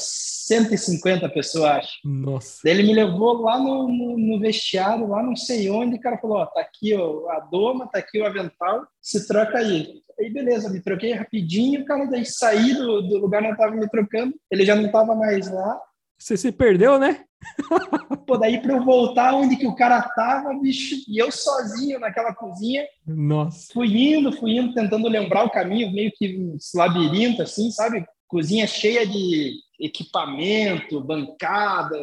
150 0.48 1.28
pessoas, 1.28 1.72
acho. 1.72 2.00
Nossa. 2.06 2.62
Daí 2.64 2.74
ele 2.74 2.84
me 2.84 2.94
levou 2.94 3.42
lá 3.42 3.60
no, 3.60 3.90
no, 3.90 4.18
no 4.18 4.40
vestiário, 4.40 5.10
lá 5.10 5.22
não 5.22 5.36
sei 5.36 5.70
onde, 5.70 5.98
o 5.98 6.00
cara 6.00 6.18
falou, 6.20 6.38
ó, 6.38 6.46
tá 6.46 6.62
aqui 6.62 6.94
ó, 6.94 7.30
a 7.32 7.42
doma, 7.42 7.86
tá 7.88 8.00
aqui 8.00 8.22
o 8.22 8.26
avental, 8.26 8.88
se 9.02 9.28
troca 9.28 9.58
aí. 9.58 10.05
Aí 10.20 10.30
beleza, 10.30 10.70
me 10.70 10.82
troquei 10.82 11.14
rapidinho, 11.14 11.84
cara, 11.86 12.06
daí 12.06 12.26
saí 12.26 12.74
do, 12.74 13.02
do 13.02 13.18
lugar 13.18 13.42
onde 13.42 13.52
eu 13.52 13.58
tava 13.58 13.76
me 13.76 13.90
trocando, 13.90 14.34
ele 14.50 14.66
já 14.66 14.76
não 14.76 14.90
tava 14.92 15.14
mais 15.16 15.52
lá. 15.52 15.80
Você 16.18 16.38
se 16.38 16.52
perdeu, 16.52 16.98
né? 16.98 17.26
Pô, 18.26 18.38
daí 18.38 18.60
para 18.62 18.74
eu 18.74 18.84
voltar 18.84 19.36
onde 19.36 19.58
que 19.58 19.68
o 19.68 19.76
cara 19.76 20.02
tava, 20.02 20.54
bicho, 20.60 20.96
e 21.08 21.18
eu 21.18 21.32
sozinho 21.32 22.00
naquela 22.00 22.34
cozinha. 22.34 22.86
Nossa. 23.06 23.72
Fui 23.74 23.88
indo, 23.88 24.32
fui 24.32 24.58
indo, 24.58 24.74
tentando 24.74 25.08
lembrar 25.08 25.44
o 25.44 25.52
caminho, 25.52 25.92
meio 25.92 26.12
que 26.16 26.38
um 26.38 26.58
labirinto, 26.74 27.42
assim, 27.42 27.70
sabe? 27.70 28.06
Cozinha 28.28 28.66
cheia 28.66 29.06
de 29.06 29.54
equipamento, 29.80 31.04
bancada, 31.04 31.98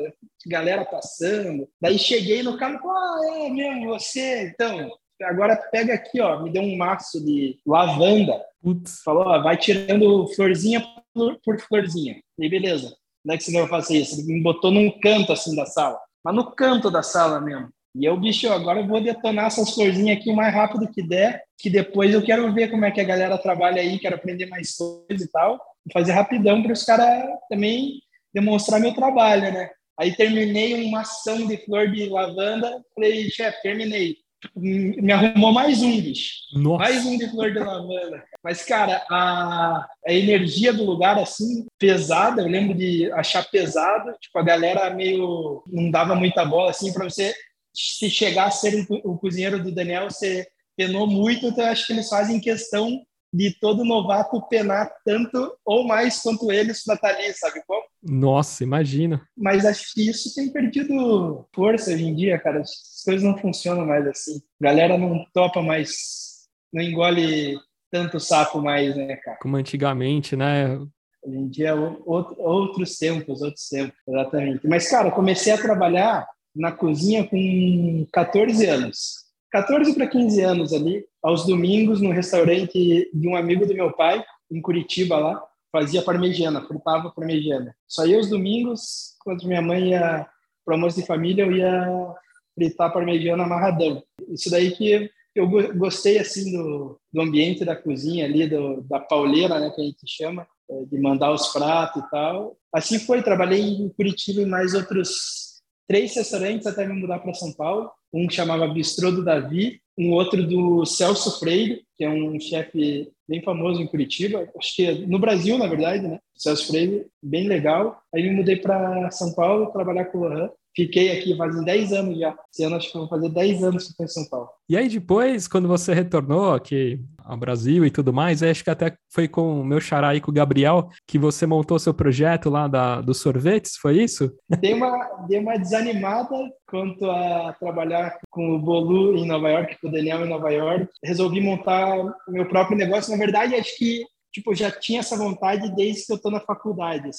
galera 0.46 0.84
passando. 0.84 1.68
Daí 1.80 1.98
cheguei 1.98 2.42
no 2.42 2.56
carro, 2.56 2.78
ah, 2.88 3.20
é 3.46 3.50
mesmo, 3.50 3.88
você, 3.88 4.48
então, 4.48 4.90
agora 5.24 5.56
pega 5.56 5.94
aqui, 5.94 6.20
ó, 6.20 6.42
me 6.42 6.50
deu 6.50 6.62
um 6.62 6.76
maço 6.76 7.24
de 7.24 7.58
lavanda. 7.66 8.42
Putz. 8.60 9.02
Falou, 9.02 9.24
ó, 9.26 9.42
vai 9.42 9.56
tirando 9.56 10.28
florzinha 10.34 10.84
por, 11.14 11.38
por 11.44 11.60
florzinha. 11.60 12.22
E 12.38 12.48
beleza. 12.48 12.94
Não 13.24 13.34
é 13.34 13.38
que 13.38 13.44
você 13.44 13.52
vai 13.52 13.68
fazer 13.68 13.98
isso. 13.98 14.20
Ele 14.20 14.34
me 14.34 14.42
botou 14.42 14.70
num 14.70 14.90
canto 15.00 15.32
assim 15.32 15.54
da 15.54 15.66
sala. 15.66 15.98
Mas 16.24 16.34
no 16.34 16.50
canto 16.52 16.90
da 16.90 17.02
sala 17.02 17.40
mesmo. 17.40 17.68
E 17.94 18.04
eu, 18.04 18.16
bicho, 18.16 18.50
agora 18.50 18.80
eu 18.80 18.86
vou 18.86 19.02
detonar 19.02 19.46
essas 19.46 19.74
florzinhas 19.74 20.18
aqui 20.18 20.30
o 20.30 20.36
mais 20.36 20.54
rápido 20.54 20.90
que 20.90 21.02
der, 21.02 21.42
que 21.58 21.68
depois 21.68 22.12
eu 22.14 22.22
quero 22.22 22.50
ver 22.52 22.70
como 22.70 22.86
é 22.86 22.90
que 22.90 23.00
a 23.00 23.04
galera 23.04 23.36
trabalha 23.36 23.82
aí, 23.82 23.98
quero 23.98 24.14
aprender 24.14 24.46
mais 24.46 24.74
coisas 24.74 25.26
e 25.26 25.30
tal. 25.30 25.60
E 25.86 25.92
fazer 25.92 26.12
rapidão 26.12 26.62
para 26.62 26.72
os 26.72 26.84
caras 26.84 27.28
também 27.50 28.00
demonstrar 28.32 28.80
meu 28.80 28.94
trabalho, 28.94 29.52
né? 29.52 29.70
Aí 29.98 30.16
terminei 30.16 30.84
uma 30.84 31.02
ação 31.02 31.46
de 31.46 31.58
flor 31.58 31.90
de 31.90 32.08
lavanda, 32.08 32.82
falei, 32.94 33.28
chefe, 33.28 33.60
terminei 33.62 34.16
me 34.56 35.12
arrumou 35.12 35.52
mais 35.52 35.82
um, 35.82 36.00
bicho. 36.00 36.34
Nossa. 36.54 36.84
Mais 36.84 37.04
um 37.04 37.16
de 37.16 37.28
flor 37.30 37.52
de 37.52 37.58
lavanda. 37.58 38.24
Mas, 38.42 38.64
cara, 38.64 39.04
a, 39.10 39.86
a 40.06 40.12
energia 40.12 40.72
do 40.72 40.84
lugar, 40.84 41.18
assim, 41.18 41.66
pesada, 41.78 42.42
eu 42.42 42.48
lembro 42.48 42.76
de 42.76 43.10
achar 43.12 43.48
pesada, 43.48 44.16
tipo, 44.20 44.38
a 44.38 44.42
galera 44.42 44.90
meio, 44.90 45.62
não 45.66 45.90
dava 45.90 46.14
muita 46.14 46.44
bola, 46.44 46.70
assim, 46.70 46.92
para 46.92 47.04
você 47.04 47.34
se 47.74 48.10
chegar 48.10 48.46
a 48.46 48.50
ser 48.50 48.86
o, 48.88 49.12
o 49.12 49.18
cozinheiro 49.18 49.62
do 49.62 49.72
Daniel, 49.72 50.10
você 50.10 50.46
penou 50.76 51.06
muito, 51.06 51.46
então 51.46 51.64
eu 51.64 51.70
acho 51.70 51.86
que 51.86 51.92
eles 51.92 52.08
fazem 52.08 52.40
questão 52.40 53.02
de 53.32 53.58
todo 53.58 53.84
novato 53.84 54.40
penar 54.48 54.92
tanto 55.04 55.56
ou 55.64 55.86
mais 55.86 56.20
quanto 56.20 56.52
eles 56.52 56.78
estar 56.78 56.98
ali, 57.02 57.32
sabe 57.32 57.62
como? 57.66 57.82
Nossa, 58.02 58.62
imagina. 58.62 59.26
Mas 59.36 59.64
acho 59.64 59.94
que 59.94 60.08
isso 60.08 60.34
tem 60.34 60.52
perdido 60.52 61.46
força 61.54 61.92
hoje 61.92 62.04
em 62.04 62.14
dia, 62.14 62.38
cara. 62.38 62.60
As 62.60 63.02
coisas 63.04 63.22
não 63.22 63.38
funcionam 63.38 63.86
mais 63.86 64.06
assim. 64.06 64.36
A 64.60 64.64
galera 64.64 64.98
não 64.98 65.24
topa 65.32 65.62
mais, 65.62 66.48
não 66.72 66.82
engole 66.82 67.58
tanto 67.90 68.20
sapo 68.20 68.60
mais, 68.60 68.94
né, 68.96 69.16
cara? 69.16 69.38
Como 69.40 69.56
antigamente, 69.56 70.36
né? 70.36 70.76
Hoje 71.24 71.36
em 71.38 71.48
dia, 71.48 71.74
outros 71.74 72.98
tempos, 72.98 73.40
outros 73.42 73.68
tempos, 73.68 73.96
exatamente. 74.06 74.66
Mas, 74.66 74.90
cara, 74.90 75.10
comecei 75.10 75.52
a 75.52 75.60
trabalhar 75.60 76.26
na 76.54 76.72
cozinha 76.72 77.26
com 77.26 78.06
14 78.12 78.66
anos. 78.66 79.21
14 79.52 79.94
para 79.94 80.06
15 80.06 80.40
anos 80.40 80.72
ali, 80.72 81.04
aos 81.22 81.46
domingos, 81.46 82.00
no 82.00 82.10
restaurante 82.10 83.10
de 83.12 83.28
um 83.28 83.36
amigo 83.36 83.66
do 83.66 83.74
meu 83.74 83.92
pai, 83.92 84.24
em 84.50 84.62
Curitiba 84.62 85.18
lá, 85.18 85.42
fazia 85.70 86.02
parmegiana, 86.02 86.66
fritava 86.66 87.10
parmegiana. 87.10 87.74
Só 87.86 88.06
ia 88.06 88.18
os 88.18 88.30
domingos, 88.30 89.14
quando 89.22 89.46
minha 89.46 89.60
mãe 89.60 89.90
ia 89.90 90.26
para 90.64 90.74
almoço 90.74 90.98
de 90.98 91.06
família, 91.06 91.44
eu 91.44 91.52
ia 91.52 92.14
fritar 92.54 92.92
parmegiana 92.92 93.44
amarradão. 93.44 94.02
Isso 94.28 94.50
daí 94.50 94.70
que 94.70 95.10
eu 95.34 95.48
gostei, 95.76 96.18
assim, 96.18 96.52
do, 96.52 96.98
do 97.12 97.20
ambiente 97.20 97.64
da 97.64 97.76
cozinha 97.76 98.24
ali, 98.24 98.46
do, 98.46 98.82
da 98.82 99.00
pauleira, 99.00 99.58
né, 99.58 99.70
que 99.70 99.80
a 99.80 99.84
gente 99.84 100.06
chama, 100.06 100.46
é, 100.70 100.84
de 100.84 100.98
mandar 100.98 101.32
os 101.32 101.48
pratos 101.48 102.02
e 102.02 102.10
tal. 102.10 102.56
Assim 102.72 102.98
foi, 102.98 103.22
trabalhei 103.22 103.60
em 103.60 103.88
Curitiba 103.90 104.40
e 104.42 104.46
mais 104.46 104.74
outros 104.74 105.62
três 105.86 106.14
restaurantes 106.14 106.66
até 106.66 106.86
me 106.86 106.94
mudar 106.94 107.18
para 107.18 107.34
São 107.34 107.52
Paulo. 107.52 107.90
Um 108.12 108.28
chamava 108.28 108.66
Bistrô 108.68 109.10
do 109.10 109.24
Davi, 109.24 109.80
um 109.98 110.12
outro 110.12 110.46
do 110.46 110.84
Celso 110.84 111.38
Freire, 111.38 111.82
que 111.96 112.04
é 112.04 112.10
um 112.10 112.38
chefe 112.40 113.08
bem 113.28 113.42
famoso 113.42 113.80
em 113.80 113.86
Curitiba, 113.86 114.48
acho 114.58 114.74
que 114.74 114.86
é 114.86 114.94
no 114.94 115.18
Brasil, 115.18 115.56
na 115.58 115.66
verdade, 115.66 116.06
né? 116.06 116.18
Celso 116.34 116.66
Freire, 116.66 117.06
bem 117.22 117.46
legal. 117.46 118.00
Aí 118.14 118.22
me 118.22 118.36
mudei 118.36 118.56
para 118.56 119.10
São 119.10 119.32
Paulo 119.34 119.70
trabalhar 119.72 120.06
com 120.06 120.18
o 120.18 120.20
Lohan. 120.22 120.50
Fiquei 120.74 121.12
aqui 121.12 121.36
fazem 121.36 121.62
10 121.62 121.92
anos 121.92 122.18
já. 122.18 122.34
Esse 122.50 122.64
ano 122.64 122.76
acho 122.76 122.90
que 122.90 122.96
vou 122.96 123.08
fazer 123.08 123.28
10 123.28 123.62
anos 123.62 123.84
que 123.84 123.90
estou 123.90 124.06
em 124.06 124.08
São 124.08 124.24
Paulo. 124.28 124.48
E 124.68 124.76
aí 124.76 124.88
depois, 124.88 125.46
quando 125.46 125.68
você 125.68 125.92
retornou 125.92 126.54
aqui 126.54 126.98
ao 127.18 127.36
Brasil 127.36 127.84
e 127.84 127.90
tudo 127.90 128.12
mais, 128.12 128.42
acho 128.42 128.64
que 128.64 128.70
até 128.70 128.94
foi 129.12 129.28
com 129.28 129.60
o 129.60 129.64
meu 129.64 129.80
xará 129.80 130.08
aí, 130.08 130.20
com 130.20 130.30
o 130.30 130.34
Gabriel, 130.34 130.88
que 131.06 131.18
você 131.18 131.46
montou 131.46 131.78
seu 131.78 131.92
projeto 131.92 132.48
lá 132.48 132.68
da, 132.68 133.02
dos 133.02 133.18
sorvetes, 133.18 133.76
foi 133.76 134.02
isso? 134.02 134.32
Dei 134.60 134.72
uma, 134.72 135.26
dei 135.28 135.38
uma 135.38 135.58
desanimada 135.58 136.34
quanto 136.72 137.10
a 137.10 137.52
trabalhar 137.52 138.18
com 138.30 138.56
o 138.56 138.58
Bolu 138.58 139.18
em 139.18 139.26
Nova 139.26 139.50
York, 139.50 139.78
com 139.78 139.88
o 139.88 139.92
Daniel 139.92 140.24
em 140.24 140.28
Nova 140.28 140.50
York. 140.50 140.88
Resolvi 141.04 141.38
montar 141.38 142.00
o 142.00 142.14
meu 142.28 142.48
próprio 142.48 142.78
negócio. 142.78 143.12
Na 143.12 143.18
verdade, 143.18 143.54
acho 143.54 143.76
que 143.76 144.02
tipo, 144.32 144.54
já 144.54 144.70
tinha 144.70 145.00
essa 145.00 145.16
vontade 145.16 145.74
desde 145.76 146.06
que 146.06 146.12
eu 146.12 146.16
estou 146.16 146.32
na 146.32 146.40
faculdade. 146.40 147.10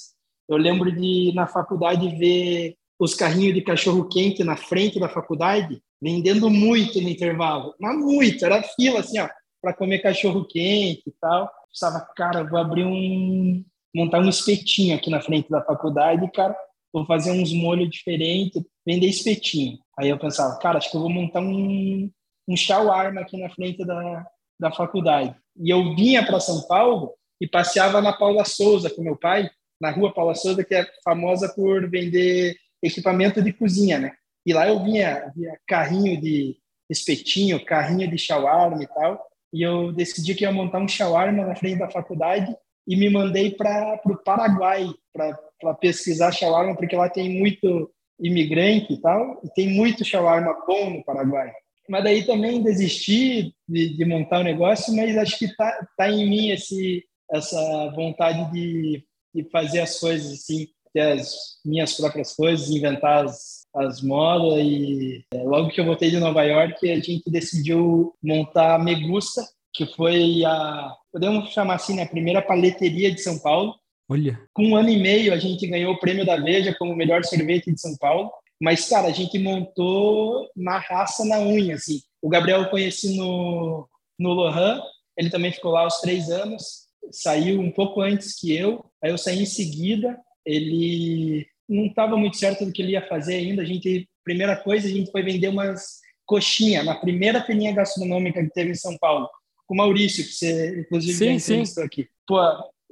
Eu 0.49 0.57
lembro 0.57 0.91
de, 0.91 1.31
na 1.35 1.45
faculdade, 1.45 2.17
ver 2.17 2.75
os 2.99 3.13
carrinhos 3.13 3.53
de 3.53 3.61
cachorro 3.61 4.09
quente 4.09 4.43
na 4.43 4.55
frente 4.55 4.99
da 4.99 5.07
faculdade, 5.07 5.79
vendendo 6.01 6.49
muito 6.49 6.99
no 6.99 7.09
intervalo, 7.09 7.75
mas 7.79 7.95
muito, 7.97 8.43
era 8.43 8.63
fila 8.63 8.99
assim, 8.99 9.19
ó, 9.19 9.29
para 9.61 9.73
comer 9.73 9.99
cachorro 9.99 10.45
quente 10.45 11.03
e 11.05 11.13
tal. 11.21 11.49
Pensava, 11.71 11.99
cara, 12.15 12.43
vou 12.43 12.59
abrir 12.59 12.85
um 12.85 13.63
montar 13.95 14.19
um 14.19 14.29
espetinho 14.29 14.95
aqui 14.95 15.09
na 15.11 15.21
frente 15.21 15.49
da 15.49 15.61
faculdade, 15.61 16.29
cara, 16.31 16.55
vou 16.93 17.05
fazer 17.05 17.31
uns 17.31 17.51
molhos 17.51 17.89
diferentes, 17.89 18.63
vender 18.85 19.07
espetinho. 19.07 19.79
Aí 19.97 20.09
eu 20.09 20.19
pensava, 20.19 20.57
cara, 20.59 20.77
acho 20.77 20.91
que 20.91 20.95
eu 20.95 21.01
vou 21.01 21.09
montar 21.09 21.41
um 21.41 22.09
um 22.47 22.55
shawarma 22.55 23.21
aqui 23.21 23.37
na 23.37 23.49
frente 23.49 23.85
da, 23.85 24.25
da 24.59 24.71
faculdade. 24.71 25.35
E 25.57 25.69
eu 25.69 25.95
vinha 25.95 26.25
para 26.25 26.39
São 26.39 26.61
Paulo 26.67 27.13
e 27.39 27.47
passeava 27.47 28.01
na 28.01 28.13
Paula 28.13 28.45
Souza 28.45 28.89
com 28.89 29.01
meu 29.01 29.15
pai, 29.15 29.49
na 29.79 29.91
rua 29.91 30.13
Paula 30.13 30.35
Souza, 30.35 30.63
que 30.63 30.75
é 30.75 30.85
famosa 31.03 31.49
por 31.53 31.89
vender 31.89 32.55
equipamento 32.81 33.41
de 33.41 33.53
cozinha, 33.53 33.99
né? 33.99 34.13
E 34.45 34.53
lá 34.53 34.67
eu 34.67 34.83
vinha, 34.83 35.31
via 35.35 35.57
carrinho 35.65 36.19
de 36.19 36.57
espetinho, 36.89 37.63
carrinho 37.63 38.09
de 38.09 38.17
shawarma 38.17 38.83
e 38.83 38.87
tal. 38.87 39.25
E 39.53 39.61
eu 39.61 39.91
decidi 39.93 40.35
que 40.35 40.43
ia 40.43 40.51
montar 40.51 40.79
um 40.79 40.87
shawarma 40.87 41.45
na 41.45 41.55
frente 41.55 41.79
da 41.79 41.89
faculdade 41.89 42.53
e 42.85 42.95
me 42.97 43.09
mandei 43.09 43.51
para 43.51 44.01
o 44.05 44.17
Paraguai 44.17 44.89
para 45.13 45.39
pesquisar 45.73 46.31
shawarma, 46.31 46.75
porque 46.75 46.95
lá 46.95 47.07
tem 47.09 47.39
muito 47.39 47.91
imigrante 48.19 48.93
e 48.93 49.01
tal, 49.01 49.39
e 49.43 49.49
tem 49.49 49.67
muito 49.67 50.03
shawarma 50.03 50.55
bom 50.65 50.89
no 50.89 51.03
Paraguai. 51.03 51.51
Mas 51.87 52.03
daí 52.03 52.25
também 52.25 52.63
desisti 52.63 53.53
de, 53.67 53.95
de 53.95 54.05
montar 54.05 54.37
o 54.37 54.41
um 54.41 54.45
negócio, 54.45 54.95
mas 54.95 55.17
acho 55.17 55.37
que 55.37 55.53
tá, 55.55 55.87
tá 55.97 56.09
em 56.09 56.27
mim 56.29 56.49
esse, 56.49 57.03
essa 57.31 57.91
vontade 57.95 58.51
de, 58.51 59.03
de 59.35 59.43
fazer 59.51 59.81
as 59.81 59.99
coisas 59.99 60.31
assim 60.31 60.67
ter 60.93 61.19
as 61.19 61.33
minhas 61.65 61.95
próprias 61.95 62.35
coisas, 62.35 62.69
inventar 62.69 63.25
as, 63.25 63.63
as 63.75 64.01
modas 64.01 64.59
e 64.63 65.25
é, 65.33 65.43
logo 65.43 65.69
que 65.69 65.81
eu 65.81 65.85
voltei 65.85 66.11
de 66.11 66.19
Nova 66.19 66.43
York 66.43 66.89
a 66.89 66.99
gente 66.99 67.29
decidiu 67.29 68.13
montar 68.21 68.75
a 68.75 68.79
Megusta, 68.79 69.41
que 69.73 69.85
foi 69.87 70.45
a 70.45 70.95
podemos 71.11 71.49
chamar 71.49 71.75
assim 71.75 71.95
né, 71.95 72.03
a 72.03 72.07
primeira 72.07 72.41
paleteria 72.41 73.11
de 73.11 73.21
São 73.21 73.39
Paulo. 73.39 73.75
Olha. 74.13 74.39
Com 74.53 74.67
um 74.67 74.75
ano 74.75 74.89
e 74.89 74.97
meio 74.97 75.33
a 75.33 75.37
gente 75.37 75.67
ganhou 75.67 75.93
o 75.93 75.99
prêmio 75.99 76.25
da 76.25 76.37
Veja 76.37 76.75
como 76.77 76.95
melhor 76.95 77.23
sorvete 77.23 77.71
de 77.71 77.81
São 77.81 77.95
Paulo. 77.97 78.31
Mas 78.61 78.87
cara, 78.87 79.07
a 79.07 79.11
gente 79.11 79.37
montou 79.39 80.49
na 80.55 80.77
raça, 80.77 81.25
na 81.25 81.39
unha 81.39 81.75
assim. 81.75 81.99
O 82.21 82.29
Gabriel 82.29 82.61
eu 82.61 82.69
conheci 82.69 83.17
no 83.17 83.87
no 84.17 84.31
Lohan, 84.31 84.79
ele 85.17 85.29
também 85.29 85.51
ficou 85.51 85.71
lá 85.71 85.81
aos 85.81 85.99
três 85.99 86.29
anos, 86.29 86.85
saiu 87.11 87.59
um 87.59 87.71
pouco 87.71 87.99
antes 87.99 88.39
que 88.39 88.55
eu. 88.55 88.85
Aí 89.03 89.09
eu 89.09 89.17
saí 89.17 89.41
em 89.41 89.45
seguida 89.45 90.17
ele 90.45 91.45
não 91.67 91.85
estava 91.85 92.17
muito 92.17 92.37
certo 92.37 92.65
do 92.65 92.71
que 92.71 92.81
ele 92.81 92.91
ia 92.91 93.07
fazer 93.07 93.35
ainda. 93.35 93.61
A 93.61 93.65
gente, 93.65 94.07
primeira 94.23 94.55
coisa, 94.55 94.87
a 94.87 94.91
gente 94.91 95.11
foi 95.11 95.23
vender 95.23 95.47
umas 95.47 96.01
coxinhas 96.25 96.85
na 96.85 96.95
primeira 96.95 97.43
feirinha 97.43 97.73
gastronômica 97.73 98.43
que 98.43 98.53
teve 98.53 98.71
em 98.71 98.75
São 98.75 98.97
Paulo, 98.97 99.29
com 99.65 99.73
o 99.73 99.77
Maurício, 99.77 100.23
que 100.23 100.33
você 100.33 100.81
inclusive 100.81 101.13
sim, 101.13 101.31
entrevistou 101.31 101.83
aqui. 101.83 102.07
Pô, 102.27 102.39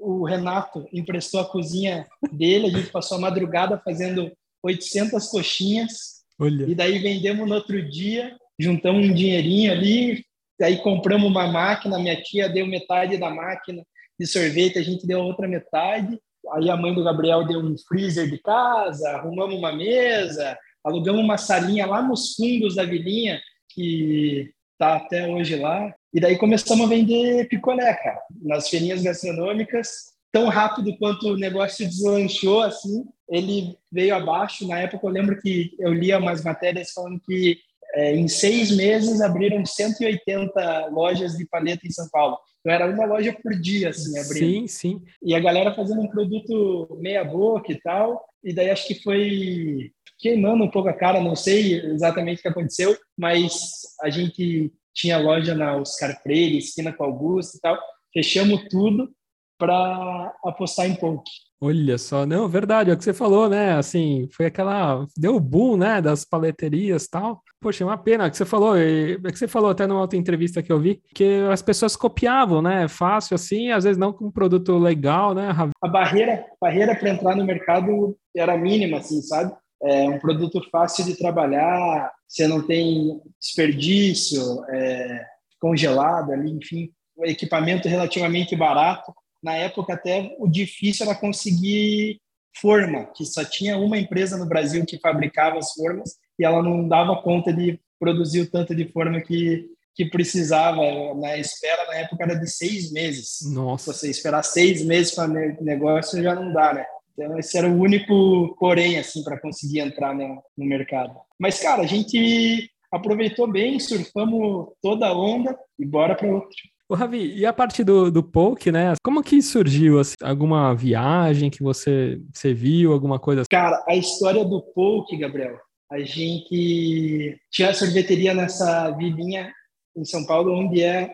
o 0.02 0.26
Renato 0.26 0.88
emprestou 0.92 1.40
a 1.40 1.46
cozinha 1.46 2.08
dele, 2.32 2.68
a 2.68 2.70
gente 2.70 2.92
passou 2.92 3.18
a 3.18 3.22
madrugada 3.22 3.82
fazendo 3.84 4.32
800 4.64 5.28
coxinhas. 5.28 6.22
Olha. 6.40 6.66
E 6.66 6.76
daí 6.76 7.00
vendemos 7.00 7.48
no 7.48 7.56
outro 7.56 7.88
dia, 7.90 8.36
juntamos 8.60 9.08
um 9.08 9.14
dinheirinho 9.14 9.72
ali, 9.72 10.26
aí 10.62 10.78
compramos 10.78 11.30
uma 11.30 11.48
máquina, 11.48 12.00
minha 12.00 12.22
tia 12.22 12.50
deu 12.50 12.66
metade 12.68 13.18
da 13.18 13.30
máquina 13.30 13.84
de 14.20 14.28
sorvete, 14.28 14.78
a 14.78 14.84
gente 14.84 15.06
deu 15.06 15.20
outra 15.20 15.48
metade 15.48 16.20
Aí 16.50 16.70
a 16.70 16.78
mãe 16.78 16.94
do 16.94 17.04
Gabriel 17.04 17.46
deu 17.46 17.60
um 17.60 17.76
freezer 17.88 18.30
de 18.30 18.38
casa, 18.40 19.10
arrumamos 19.12 19.58
uma 19.58 19.72
mesa, 19.72 20.58
alugamos 20.84 21.24
uma 21.24 21.38
salinha 21.38 21.86
lá 21.86 22.02
nos 22.02 22.36
fundos 22.36 22.76
da 22.76 22.84
vilinha, 22.84 23.40
que 23.70 24.52
está 24.82 24.96
até 24.96 25.28
hoje 25.28 25.56
lá. 25.56 25.94
E 26.12 26.20
daí 26.20 26.38
começamos 26.38 26.86
a 26.86 26.90
vender 26.90 27.48
picolé, 27.48 27.94
cara, 27.94 28.20
nas 28.42 28.68
feirinhas 28.68 29.04
gastronômicas. 29.04 30.12
Tão 30.32 30.48
rápido 30.48 30.98
quanto 30.98 31.28
o 31.28 31.38
negócio 31.38 31.86
deslanchou, 31.86 32.62
assim, 32.62 33.04
ele 33.30 33.78
veio 33.92 34.16
abaixo. 34.16 34.68
Na 34.68 34.80
época, 34.80 35.06
eu 35.06 35.12
lembro 35.12 35.40
que 35.40 35.76
eu 35.78 35.94
lia 35.94 36.18
umas 36.18 36.44
matérias 36.44 36.92
falando 36.92 37.20
que 37.20 37.60
é, 37.94 38.16
em 38.16 38.28
seis 38.28 38.76
meses 38.76 39.22
abriram 39.22 39.66
180 39.66 40.88
lojas 40.88 41.34
de 41.34 41.46
paleta 41.46 41.86
em 41.86 41.92
São 41.92 42.08
Paulo. 42.10 42.38
Então 42.60 42.74
era 42.74 42.90
uma 42.90 43.06
loja 43.06 43.36
por 43.44 43.54
dia, 43.60 43.90
assim, 43.90 44.18
abrindo. 44.18 44.62
Sim, 44.62 44.68
sim. 44.68 45.02
E 45.22 45.36
a 45.36 45.40
galera 45.40 45.76
fazendo 45.76 46.02
um 46.02 46.08
produto 46.08 46.98
meia 47.02 47.24
boca 47.24 47.72
e 47.72 47.82
tal. 47.82 48.26
E 48.44 48.54
daí 48.54 48.70
acho 48.70 48.88
que 48.88 49.04
foi 49.04 49.92
queimando 50.22 50.64
um 50.64 50.70
pouco 50.70 50.88
a 50.88 50.94
cara, 50.94 51.20
não 51.20 51.36
sei 51.36 51.82
exatamente 51.82 52.40
o 52.40 52.42
que 52.44 52.48
aconteceu, 52.48 52.96
mas 53.18 53.82
a 54.02 54.10
gente 54.10 54.72
tinha 54.94 55.18
loja 55.18 55.56
na 55.56 55.76
Oscar 55.76 56.22
Freire, 56.22 56.58
esquina 56.58 56.94
com 56.94 57.04
Augusto 57.04 57.58
e 57.58 57.60
tal. 57.60 57.78
Fechamos 58.14 58.68
tudo 58.70 59.10
para 59.58 60.34
apostar 60.44 60.88
em 60.88 60.96
Ponk. 60.96 61.24
Olha 61.64 61.96
só, 62.00 62.26
não, 62.26 62.48
verdade, 62.48 62.90
é 62.90 62.94
o 62.94 62.98
que 62.98 63.04
você 63.04 63.14
falou, 63.14 63.48
né? 63.48 63.74
Assim, 63.74 64.28
foi 64.32 64.48
aquela. 64.48 65.06
Deu 65.16 65.40
boom, 65.40 65.78
né? 65.78 66.02
Das 66.02 66.26
paleterias 66.26 67.06
e 67.06 67.10
tal. 67.12 67.44
Poxa, 67.62 67.84
é 67.84 67.88
uma 67.88 67.98
pena 67.98 68.28
que 68.32 68.36
você 68.36 68.46
falou, 68.46 68.76
é 68.76 69.16
que 69.18 69.38
você 69.38 69.48
falou 69.48 69.70
até 69.70 69.86
numa 69.86 70.02
outra 70.02 70.18
entrevista 70.18 70.64
que 70.64 70.72
eu 70.72 70.80
vi, 70.80 71.00
que 71.14 71.46
as 71.52 71.62
pessoas 71.62 71.96
copiavam, 71.96 72.64
né? 72.64 72.88
Fácil 72.88 73.36
assim, 73.36 73.70
às 73.70 73.84
vezes 73.84 74.00
não 74.00 74.12
com 74.12 74.26
um 74.26 74.32
produto 74.32 74.76
legal, 74.80 75.36
né? 75.36 75.56
A 75.84 75.88
barreira, 75.88 76.44
barreira 76.60 76.96
para 76.96 77.10
entrar 77.12 77.36
no 77.36 77.46
mercado 77.46 78.18
era 78.36 78.58
mínima, 78.58 78.98
assim, 78.98 79.22
sabe? 79.22 79.54
É 79.84 80.04
um 80.04 80.20
produto 80.20 80.62
fácil 80.72 81.06
de 81.06 81.18
trabalhar, 81.18 82.12
você 82.28 82.48
não 82.48 82.66
tem 82.66 83.20
desperdício, 83.40 84.64
é, 84.70 85.26
congelado 85.60 86.32
ali, 86.32 86.52
enfim, 86.52 86.92
um 87.18 87.26
equipamento 87.26 87.88
relativamente 87.88 88.56
barato 88.56 89.14
na 89.44 89.56
época 89.56 89.94
até 89.94 90.36
o 90.40 90.48
difícil 90.48 91.06
era 91.06 91.16
conseguir 91.16 92.20
forma, 92.60 93.06
que 93.16 93.26
só 93.26 93.44
tinha 93.44 93.78
uma 93.78 93.98
empresa 93.98 94.38
no 94.38 94.46
Brasil 94.46 94.86
que 94.86 95.00
fabricava 95.00 95.58
as 95.58 95.74
formas 95.74 96.16
e 96.38 96.46
ela 96.46 96.62
não 96.62 96.88
dava 96.88 97.22
conta 97.22 97.52
de 97.52 97.80
produzir 98.00 98.42
o 98.42 98.50
tanto 98.50 98.76
de 98.76 98.92
forma 98.92 99.22
que 99.22 99.68
que 99.94 100.06
precisava. 100.06 100.82
Na 101.16 101.38
espera, 101.38 101.86
na 101.88 101.96
época, 101.96 102.24
era 102.24 102.36
de 102.36 102.50
seis 102.50 102.92
meses. 102.92 103.40
Nossa. 103.52 103.94
Você 103.94 104.10
esperar 104.10 104.44
seis 104.44 104.84
meses 104.84 105.14
para 105.14 105.28
negócio 105.28 106.22
já 106.22 106.34
não 106.34 106.54
dá, 106.54 106.74
né? 106.74 106.86
Então, 107.22 107.38
esse 107.38 107.56
era 107.56 107.70
o 107.70 107.80
único 107.80 108.56
porém, 108.60 108.98
assim, 108.98 109.24
para 109.24 109.40
conseguir 109.40 109.80
entrar 109.80 110.16
no, 110.16 110.42
no 110.58 110.66
mercado. 110.66 111.14
Mas, 111.40 111.60
cara, 111.60 111.84
a 111.84 111.86
gente 111.86 112.68
aproveitou 112.92 113.50
bem, 113.50 113.80
surfamos 113.80 114.70
toda 114.82 115.08
a 115.08 115.18
onda 115.18 115.56
e 115.78 115.86
bora 115.86 116.16
para 116.16 116.34
outro. 116.34 116.58
O 116.90 116.96
Ravi, 116.96 117.38
e 117.38 117.46
a 117.46 117.54
parte 117.54 117.84
do, 117.84 118.12
do 118.12 118.24
poke, 118.24 118.72
né? 118.72 118.96
Como 119.04 119.24
que 119.24 119.42
surgiu? 119.42 120.00
Assim, 120.00 120.16
alguma 120.22 120.74
viagem 120.74 121.50
que 121.50 121.64
você, 121.64 122.20
você 122.34 122.54
viu, 122.54 122.92
alguma 122.92 123.20
coisa? 123.20 123.44
Cara, 123.50 123.82
a 123.88 123.96
história 123.96 124.44
do 124.44 124.60
poke, 124.60 125.16
Gabriel, 125.16 125.58
a 125.92 126.00
gente 126.00 127.40
tinha 127.52 127.70
a 127.70 127.74
sorveteria 127.74 128.34
nessa 128.34 128.90
vilinha 128.92 129.54
em 129.96 130.04
São 130.04 130.26
Paulo, 130.26 130.54
onde 130.54 130.82
é 130.82 131.14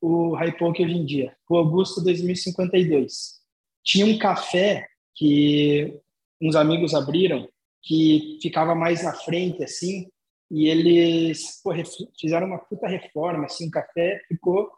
o 0.00 0.34
High 0.34 0.56
Poke 0.56 0.84
hoje 0.84 0.94
em 0.94 1.04
dia, 1.04 1.34
o 1.50 1.56
Augusto 1.56 2.02
2052. 2.02 3.38
Tinha 3.84 4.06
um 4.06 4.18
café 4.18 4.86
que 5.18 5.98
uns 6.40 6.54
amigos 6.54 6.94
abriram, 6.94 7.48
que 7.82 8.38
ficava 8.40 8.74
mais 8.74 9.02
na 9.02 9.12
frente, 9.12 9.64
assim, 9.64 10.08
e 10.50 10.68
eles 10.68 11.60
pô, 11.62 11.72
fizeram 12.18 12.46
uma 12.46 12.58
puta 12.58 12.86
reforma, 12.86 13.46
assim, 13.46 13.66
o 13.66 13.70
café 13.70 14.22
ficou 14.28 14.70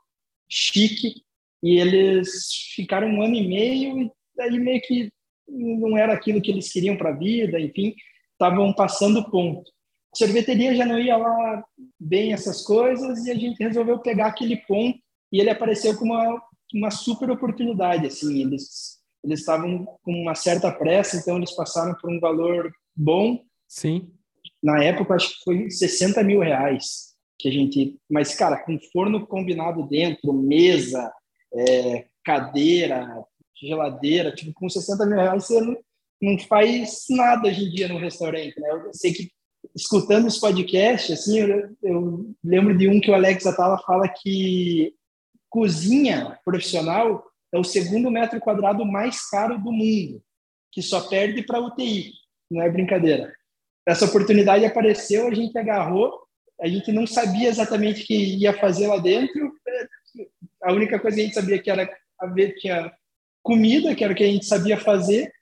chique, 0.49 1.23
e 1.63 1.79
eles 1.79 2.31
ficaram 2.75 3.09
um 3.09 3.23
ano 3.23 3.35
e 3.35 3.47
meio, 3.47 3.99
e 4.01 4.11
daí 4.35 4.59
meio 4.59 4.81
que 4.81 5.13
não 5.47 5.97
era 5.99 6.15
aquilo 6.15 6.41
que 6.41 6.51
eles 6.51 6.73
queriam 6.73 6.97
para 6.97 7.11
a 7.11 7.17
vida, 7.17 7.61
enfim, 7.61 7.95
estavam 8.33 8.73
passando 8.73 9.31
ponto. 9.31 9.71
A 10.15 10.17
sorveteria 10.17 10.75
já 10.75 10.87
não 10.87 10.99
ia 10.99 11.17
lá 11.19 11.63
bem 11.99 12.33
essas 12.33 12.63
coisas, 12.63 13.27
e 13.27 13.31
a 13.31 13.35
gente 13.35 13.63
resolveu 13.63 13.99
pegar 13.99 14.29
aquele 14.29 14.57
ponto, 14.57 14.99
e 15.31 15.39
ele 15.39 15.51
apareceu 15.51 15.97
com 15.99 16.07
uma, 16.07 16.43
uma 16.73 16.91
super 16.91 17.31
oportunidade, 17.31 18.07
assim, 18.07 18.41
eles 18.41 19.00
eles 19.25 19.41
estavam 19.41 19.85
com 20.03 20.13
uma 20.13 20.35
certa 20.35 20.71
pressa, 20.73 21.17
então 21.17 21.37
eles 21.37 21.55
passaram 21.55 21.95
por 22.01 22.11
um 22.11 22.19
valor 22.19 22.73
bom. 22.97 23.43
Sim. 23.69 24.11
Na 24.63 24.83
época, 24.83 25.15
acho 25.15 25.31
que 25.31 25.45
foi 25.45 25.71
60 25.71 26.23
mil 26.23 26.41
reais 26.41 27.11
que 27.39 27.49
a 27.49 27.53
gente. 27.53 27.97
Mas, 28.11 28.35
cara, 28.35 28.59
com 28.59 28.79
forno 28.93 29.27
combinado 29.27 29.87
dentro, 29.89 30.33
mesa, 30.33 31.13
é, 31.55 32.07
cadeira, 32.25 33.25
geladeira, 33.61 34.33
tipo, 34.35 34.53
com 34.55 34.69
60 34.69 35.07
mil 35.07 35.17
reais 35.17 35.45
você 35.45 35.61
não, 35.61 35.77
não 36.21 36.39
faz 36.39 37.05
nada 37.11 37.49
hoje 37.49 37.65
em 37.65 37.71
dia 37.71 37.89
no 37.89 37.99
restaurante, 37.99 38.59
né? 38.59 38.71
Eu 38.71 38.93
sei 38.93 39.13
que 39.13 39.31
escutando 39.75 40.27
esse 40.27 40.41
podcast, 40.41 41.13
assim, 41.13 41.39
eu, 41.39 41.77
eu 41.83 42.35
lembro 42.43 42.77
de 42.77 42.89
um 42.89 43.01
que 43.01 43.11
o 43.11 43.15
Alex 43.15 43.47
Atala 43.47 43.79
fala 43.79 44.09
que 44.09 44.95
cozinha 45.49 46.39
profissional 46.45 47.25
é 47.53 47.59
o 47.59 47.65
segundo 47.65 48.11
metro 48.11 48.41
quadrado 48.41 48.85
mais 48.85 49.29
caro 49.29 49.59
do 49.59 49.73
mundo, 49.73 50.23
que 50.73 50.83
só 50.83 51.09
perde 51.09 51.43
para 51.43 51.61
UTI. 51.61 52.13
Não 52.51 52.63
é 52.63 52.71
brincadeira. 52.71 53.33
Essa 53.87 54.05
oportunidade 54.05 54.65
apareceu, 54.65 55.27
a 55.27 55.35
gente 55.35 55.57
agarrou, 55.59 56.13
a 56.61 56.69
gente 56.69 56.93
não 56.93 57.07
sabia 57.07 57.49
exatamente 57.49 58.03
o 58.03 58.07
que 58.07 58.37
ia 58.37 58.53
fazer 58.59 58.87
lá 58.87 58.99
dentro. 58.99 59.53
A 60.63 60.73
única 60.73 60.99
coisa 60.99 61.17
que 61.17 61.23
a 61.23 61.25
gente 61.25 61.35
sabia 61.35 61.59
que 61.61 61.71
era 61.71 61.91
ver 62.35 62.55
tinha 62.57 62.93
comida, 63.43 63.95
que 63.95 64.05
era 64.05 64.13
o 64.13 64.17
que 64.17 64.25
a 64.25 64.29
gente 64.29 64.45
sabia 64.45 64.79
fazer. 64.79 65.33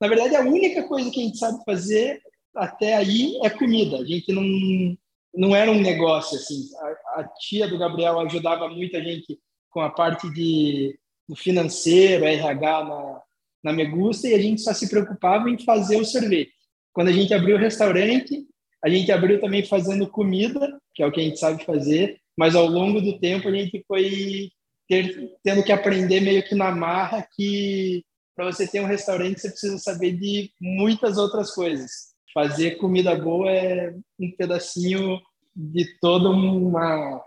Na 0.00 0.08
verdade, 0.08 0.36
a 0.36 0.42
única 0.42 0.82
coisa 0.86 1.10
que 1.10 1.20
a 1.20 1.24
gente 1.24 1.38
sabe 1.38 1.64
fazer 1.64 2.20
até 2.54 2.94
aí 2.94 3.38
é 3.42 3.50
comida. 3.50 3.98
A 3.98 4.04
gente 4.04 4.32
não 4.32 4.96
não 5.34 5.54
era 5.54 5.70
um 5.70 5.80
negócio 5.80 6.38
assim. 6.38 6.68
A, 6.78 7.20
a 7.20 7.24
tia 7.38 7.68
do 7.68 7.78
Gabriel 7.78 8.18
ajudava 8.20 8.68
muito 8.68 8.96
a 8.96 9.00
gente 9.00 9.38
com 9.70 9.80
a 9.80 9.90
parte 9.90 10.32
de 10.32 10.98
do 11.28 11.34
financeiro, 11.34 12.24
RH 12.24 12.84
na, 12.84 13.22
na 13.64 13.72
Megusta, 13.72 14.28
e 14.28 14.34
a 14.34 14.38
gente 14.38 14.60
só 14.60 14.72
se 14.72 14.88
preocupava 14.88 15.50
em 15.50 15.58
fazer 15.58 15.96
o 15.96 16.04
sorvete. 16.04 16.52
Quando 16.92 17.08
a 17.08 17.12
gente 17.12 17.34
abriu 17.34 17.56
o 17.56 17.60
restaurante, 17.60 18.46
a 18.84 18.88
gente 18.88 19.10
abriu 19.10 19.40
também 19.40 19.64
fazendo 19.64 20.08
comida, 20.08 20.78
que 20.94 21.02
é 21.02 21.06
o 21.06 21.12
que 21.12 21.20
a 21.20 21.24
gente 21.24 21.38
sabe 21.38 21.64
fazer, 21.64 22.18
mas 22.36 22.54
ao 22.54 22.66
longo 22.66 23.00
do 23.00 23.18
tempo 23.18 23.48
a 23.48 23.52
gente 23.52 23.84
foi 23.86 24.50
ter, 24.88 25.32
tendo 25.42 25.64
que 25.64 25.72
aprender 25.72 26.20
meio 26.20 26.42
que 26.46 26.54
na 26.54 26.70
marra 26.70 27.26
que 27.34 28.04
para 28.34 28.44
você 28.44 28.68
ter 28.68 28.80
um 28.80 28.86
restaurante 28.86 29.40
você 29.40 29.50
precisa 29.50 29.78
saber 29.78 30.12
de 30.12 30.50
muitas 30.60 31.16
outras 31.16 31.52
coisas. 31.52 31.90
Fazer 32.34 32.72
comida 32.72 33.14
boa 33.16 33.50
é 33.50 33.94
um 34.20 34.30
pedacinho 34.36 35.18
de 35.54 35.98
toda 36.00 36.28
uma 36.28 37.22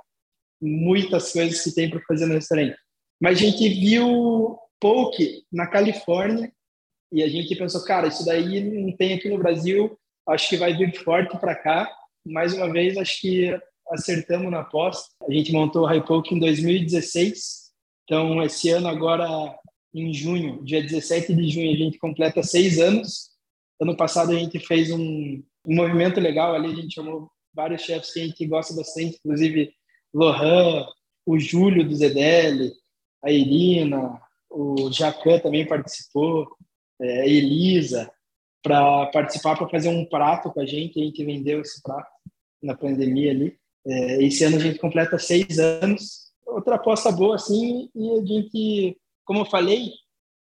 muitas 0.61 1.31
coisas 1.31 1.63
que 1.63 1.73
tem 1.73 1.89
para 1.89 2.01
fazer 2.07 2.27
no 2.27 2.35
restaurante. 2.35 2.77
Mas 3.19 3.37
a 3.37 3.41
gente 3.41 3.67
viu 3.69 4.57
poke 4.79 5.43
na 5.51 5.67
Califórnia 5.67 6.51
e 7.11 7.23
a 7.23 7.27
gente 7.27 7.55
pensou, 7.55 7.83
cara, 7.83 8.07
isso 8.07 8.23
daí 8.25 8.61
não 8.61 8.95
tem 8.95 9.13
aqui 9.13 9.29
no 9.29 9.37
Brasil, 9.37 9.97
acho 10.27 10.49
que 10.49 10.57
vai 10.57 10.75
vir 10.75 10.95
forte 11.03 11.37
para 11.39 11.55
cá. 11.55 11.91
Mais 12.25 12.53
uma 12.53 12.71
vez, 12.71 12.97
acho 12.97 13.19
que 13.21 13.59
acertamos 13.91 14.51
na 14.51 14.59
aposta. 14.59 15.09
A 15.27 15.31
gente 15.31 15.51
montou 15.51 15.83
o 15.83 15.85
High 15.85 16.05
Poke 16.05 16.35
em 16.35 16.39
2016, 16.39 17.71
então 18.03 18.41
esse 18.43 18.69
ano 18.69 18.87
agora 18.87 19.57
em 19.93 20.13
junho, 20.13 20.63
dia 20.63 20.81
17 20.83 21.33
de 21.33 21.49
junho, 21.49 21.71
a 21.71 21.77
gente 21.77 21.97
completa 21.97 22.43
seis 22.43 22.79
anos. 22.79 23.29
Ano 23.81 23.97
passado 23.97 24.31
a 24.31 24.35
gente 24.35 24.59
fez 24.59 24.91
um, 24.91 25.41
um 25.65 25.75
movimento 25.75 26.19
legal 26.19 26.53
ali, 26.53 26.71
a 26.71 26.75
gente 26.75 26.93
chamou 26.93 27.29
vários 27.53 27.81
chefs 27.81 28.13
que 28.13 28.21
a 28.21 28.25
gente 28.25 28.45
gosta 28.45 28.75
bastante, 28.75 29.17
inclusive 29.17 29.73
Lohan, 30.13 30.85
o 31.25 31.39
Júlio 31.39 31.87
do 31.87 31.95
ZDL, 31.95 32.71
a 33.23 33.31
Irina, 33.31 34.19
o 34.49 34.91
Jacan 34.91 35.39
também 35.39 35.67
participou, 35.67 36.47
é, 37.01 37.21
a 37.21 37.27
Elisa, 37.27 38.11
para 38.61 39.05
participar, 39.07 39.57
para 39.57 39.69
fazer 39.69 39.89
um 39.89 40.05
prato 40.05 40.51
com 40.51 40.59
a 40.59 40.65
gente. 40.65 40.99
A 40.99 41.03
gente 41.03 41.23
vendeu 41.23 41.61
esse 41.61 41.81
prato 41.81 42.09
na 42.61 42.75
pandemia 42.75 43.31
ali. 43.31 43.57
É, 43.85 44.23
esse 44.23 44.43
ano 44.43 44.57
a 44.57 44.59
gente 44.59 44.79
completa 44.79 45.17
seis 45.17 45.59
anos. 45.59 46.29
Outra 46.45 46.75
aposta 46.75 47.11
boa, 47.11 47.35
assim, 47.35 47.89
e 47.95 48.11
a 48.11 48.25
gente, 48.25 48.97
como 49.23 49.41
eu 49.41 49.45
falei, 49.45 49.91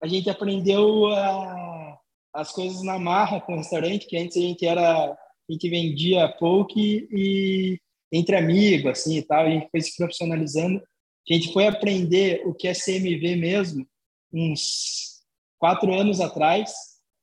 a 0.02 0.06
gente 0.06 0.28
aprendeu 0.28 1.06
a, 1.06 1.98
as 2.35 2.50
coisas 2.50 2.82
na 2.82 2.98
marra 2.98 3.40
com 3.40 3.54
o 3.54 3.56
restaurante, 3.56 4.06
que 4.06 4.16
antes 4.16 4.37
a 4.37 4.40
gente 4.40 4.66
era, 4.66 5.12
a 5.12 5.16
gente 5.48 5.70
vendia 5.70 6.28
pouco 6.38 6.72
e, 6.76 7.08
e 7.12 7.80
entre 8.12 8.37
amigos, 8.37 8.90
assim, 8.90 9.18
e 9.18 9.22
tal, 9.22 9.46
a 9.46 9.50
gente 9.50 9.70
foi 9.70 9.80
se 9.80 9.96
profissionalizando 9.96 10.82
a 11.30 11.35
gente 11.35 11.52
foi 11.52 11.66
aprender 11.66 12.42
o 12.44 12.54
que 12.54 12.68
é 12.68 12.72
CMV 12.72 13.37
mesmo 13.37 13.87
uns 14.32 15.20
quatro 15.58 15.92
anos 15.92 16.20
atrás. 16.20 16.72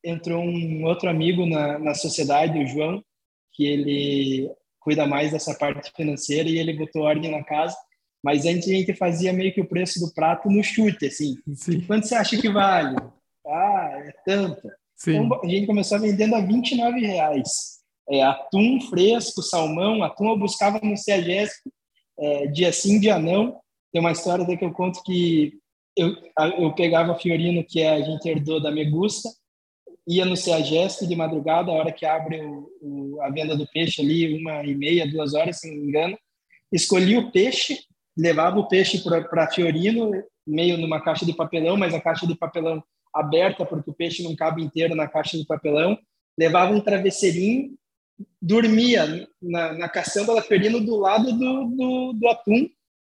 Entrou 0.04 0.42
um 0.42 0.86
outro 0.86 1.10
amigo 1.10 1.46
na, 1.46 1.78
na 1.80 1.94
sociedade, 1.94 2.60
o 2.60 2.68
João, 2.68 3.04
que 3.54 3.66
ele 3.66 4.50
cuida 4.80 5.06
mais 5.06 5.32
dessa 5.32 5.54
parte 5.54 5.92
financeira 5.96 6.48
e 6.48 6.58
ele 6.58 6.74
botou 6.74 7.02
ordem 7.02 7.30
na 7.30 7.44
casa. 7.44 7.76
Mas 8.24 8.46
antes 8.46 8.68
a 8.70 8.74
gente 8.74 8.94
fazia 8.94 9.34
meio 9.34 9.54
que 9.54 9.62
o 9.62 9.68
preço 9.68 10.00
do 10.00 10.14
prato 10.14 10.50
no 10.50 10.64
chute, 10.64 11.06
assim. 11.08 11.38
Sim. 11.54 11.82
Quanto 11.82 12.08
você 12.08 12.16
acha 12.16 12.40
que 12.40 12.50
vale? 12.50 12.96
Ah, 13.46 13.92
é 14.06 14.14
tanto. 14.26 14.70
Então, 15.08 15.42
a 15.42 15.48
gente 15.48 15.66
começou 15.66 16.00
vendendo 16.00 16.36
a 16.36 16.42
29 16.42 17.00
reais. 17.00 17.80
É, 18.10 18.24
atum 18.24 18.82
fresco, 18.90 19.42
salmão, 19.42 20.04
atum 20.04 20.30
eu 20.30 20.38
buscava 20.38 20.80
no 20.82 20.98
CEAGESP, 20.98 21.72
é, 22.20 22.48
dia 22.48 22.74
sim, 22.74 23.00
dia 23.00 23.18
não. 23.18 23.60
Tem 23.92 24.02
uma 24.02 24.12
história 24.12 24.46
que 24.46 24.64
eu 24.64 24.72
conto 24.72 25.02
que 25.04 25.54
eu, 25.96 26.16
eu 26.58 26.74
pegava 26.74 27.16
Fiorino, 27.16 27.66
que 27.66 27.84
a 27.84 28.00
gente 28.02 28.28
herdou 28.28 28.62
da 28.62 28.72
Megusta, 28.72 29.30
ia 30.08 30.26
no 30.26 30.36
CEAGESP 30.36 31.08
de 31.08 31.16
madrugada, 31.16 31.72
a 31.72 31.76
hora 31.76 31.92
que 31.92 32.06
abre 32.06 32.42
o, 32.42 32.70
o, 32.82 33.22
a 33.22 33.30
venda 33.30 33.56
do 33.56 33.68
peixe 33.68 34.02
ali, 34.02 34.40
uma 34.40 34.64
e 34.64 34.74
meia, 34.76 35.10
duas 35.10 35.34
horas, 35.34 35.60
se 35.60 35.70
não 35.70 35.82
me 35.82 35.88
engano, 35.88 36.18
escolhia 36.72 37.20
o 37.20 37.32
peixe, 37.32 37.80
levava 38.18 38.60
o 38.60 38.68
peixe 38.68 39.04
para 39.04 39.52
Fiorino, 39.52 40.12
meio 40.48 40.78
numa 40.78 41.02
caixa 41.02 41.26
de 41.26 41.34
papelão, 41.34 41.78
mas 41.78 41.94
a 41.94 42.02
caixa 42.02 42.26
de 42.26 42.36
papelão 42.36 42.84
aberta, 43.14 43.66
porque 43.66 43.90
o 43.90 43.94
peixe 43.94 44.24
não 44.24 44.36
cabe 44.36 44.64
inteiro 44.64 44.96
na 44.96 45.08
caixa 45.08 45.38
de 45.38 45.46
papelão, 45.46 45.98
levava 46.38 46.74
um 46.74 46.82
travesseirinho, 46.82 47.76
dormia 48.42 49.28
na, 49.42 49.74
na 49.74 49.90
caçamba 49.90 50.34
da 50.36 50.42
Fiorino 50.42 50.80
do 50.80 50.96
lado 50.96 51.32
do, 51.34 51.66
do, 51.66 52.14
do 52.14 52.28
atum, 52.28 52.68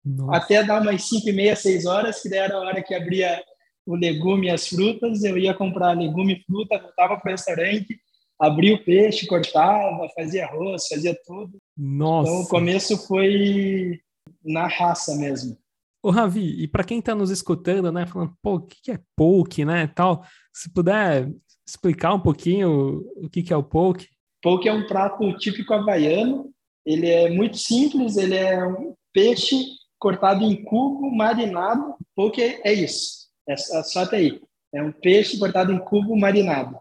nossa. 0.09 0.37
até 0.37 0.65
dar 0.65 0.81
umas 0.81 1.09
5 1.09 1.29
e 1.29 1.33
meia, 1.33 1.55
6 1.55 1.87
horas, 1.87 2.23
que 2.23 2.29
daí 2.29 2.39
era 2.39 2.55
a 2.55 2.61
hora 2.61 2.83
que 2.83 2.95
abria 2.95 3.43
o 3.87 3.95
legume 3.95 4.47
e 4.47 4.51
as 4.51 4.69
frutas, 4.69 5.23
eu 5.25 5.37
ia 5.39 5.55
comprar 5.55 5.97
legume 5.97 6.35
e 6.35 6.45
fruta, 6.45 6.79
voltava 6.79 7.17
para 7.17 7.29
o 7.29 7.33
restaurante, 7.33 7.99
abria 8.39 8.75
o 8.75 8.85
peixe, 8.85 9.27
cortava, 9.27 10.09
fazia 10.15 10.45
arroz, 10.45 10.87
fazia 10.89 11.17
tudo. 11.27 11.59
Nossa. 11.77 12.31
Então 12.31 12.43
o 12.43 12.49
começo 12.49 13.07
foi 13.07 13.99
na 14.45 14.67
raça 14.67 15.17
mesmo. 15.17 15.57
Ô 16.03 16.11
Ravi, 16.11 16.63
e 16.63 16.69
para 16.69 16.85
quem 16.85 17.01
está 17.01 17.15
nos 17.15 17.31
escutando, 17.31 17.91
né, 17.91 18.07
falando, 18.07 18.33
pô, 18.41 18.55
o 18.55 18.61
que 18.61 18.93
é 18.93 19.01
poke, 19.17 19.65
né, 19.65 19.87
tal, 19.89 20.25
se 20.53 20.73
puder 20.73 21.29
explicar 21.67 22.15
um 22.15 22.21
pouquinho 22.21 23.05
o 23.17 23.29
que 23.29 23.53
é 23.53 23.57
o 23.57 23.63
poke? 23.63 24.07
Poke 24.41 24.69
é 24.69 24.73
um 24.73 24.87
prato 24.87 25.37
típico 25.39 25.75
havaiano, 25.75 26.51
ele 26.87 27.09
é 27.09 27.29
muito 27.29 27.59
simples, 27.59 28.17
ele 28.17 28.37
é 28.37 28.65
um 28.65 28.95
peixe 29.13 29.57
cortado 29.99 30.45
em 30.45 30.63
cubo, 30.65 31.11
marinado, 31.11 31.95
porque 32.15 32.61
é 32.65 32.73
isso. 32.73 33.29
É 33.49 33.57
só 33.57 34.01
até 34.01 34.19
aí. 34.19 34.41
É 34.75 34.83
um 34.83 34.93
peixe 34.93 35.39
cortado 35.39 35.73
em 35.73 35.79
cubo, 35.79 36.17
marinado. 36.17 36.77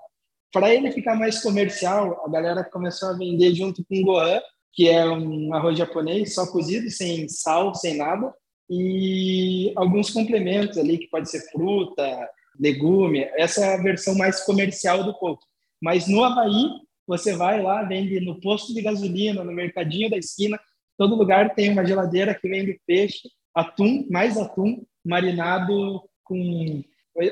Para 0.51 0.73
ele 0.73 0.91
ficar 0.91 1.15
mais 1.15 1.41
comercial, 1.41 2.23
a 2.25 2.30
galera 2.30 2.63
começou 2.63 3.10
a 3.10 3.17
vender 3.17 3.53
junto 3.53 3.84
com 3.86 4.01
gohan, 4.01 4.41
que 4.73 4.88
é 4.89 5.06
um 5.06 5.53
arroz 5.53 5.77
japonês 5.77 6.34
só 6.34 6.45
cozido, 6.47 6.89
sem 6.89 7.27
sal, 7.27 7.73
sem 7.73 7.97
nada, 7.97 8.34
e 8.69 9.71
alguns 9.75 10.10
complementos 10.10 10.77
ali, 10.77 10.97
que 10.97 11.08
pode 11.08 11.30
ser 11.30 11.49
fruta, 11.51 12.30
legume. 12.60 13.21
Essa 13.36 13.65
é 13.65 13.73
a 13.73 13.82
versão 13.82 14.15
mais 14.15 14.43
comercial 14.43 15.03
do 15.03 15.17
poke. 15.17 15.45
Mas 15.82 16.08
no 16.08 16.23
Havaí, 16.23 16.69
você 17.08 17.34
vai 17.34 17.62
lá, 17.62 17.84
vende 17.84 18.19
no 18.19 18.39
posto 18.41 18.73
de 18.73 18.82
gasolina, 18.82 19.43
no 19.43 19.51
mercadinho 19.51 20.10
da 20.10 20.17
esquina, 20.17 20.60
todo 20.98 21.16
lugar 21.16 21.54
tem 21.54 21.72
uma 21.72 21.86
geladeira 21.86 22.34
que 22.34 22.50
vende 22.50 22.80
peixe, 22.86 23.30
atum, 23.54 24.06
mais 24.10 24.38
atum, 24.38 24.84
marinado 25.06 26.02
com 26.24 26.84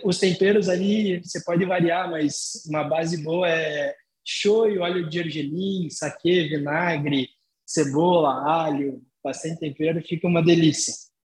os 0.03 0.17
temperos 0.17 0.67
ali, 0.69 1.19
você 1.23 1.43
pode 1.43 1.63
variar, 1.65 2.09
mas 2.09 2.63
uma 2.67 2.83
base 2.83 3.23
boa 3.23 3.47
é 3.49 3.93
shoyu, 4.25 4.81
óleo 4.81 5.07
de 5.07 5.17
gergelim, 5.17 5.89
saquê, 5.89 6.47
vinagre, 6.47 7.29
cebola, 7.65 8.43
alho, 8.43 9.01
bastante 9.23 9.59
tempero, 9.59 10.01
fica 10.01 10.27
uma 10.27 10.43
delícia. 10.43 10.93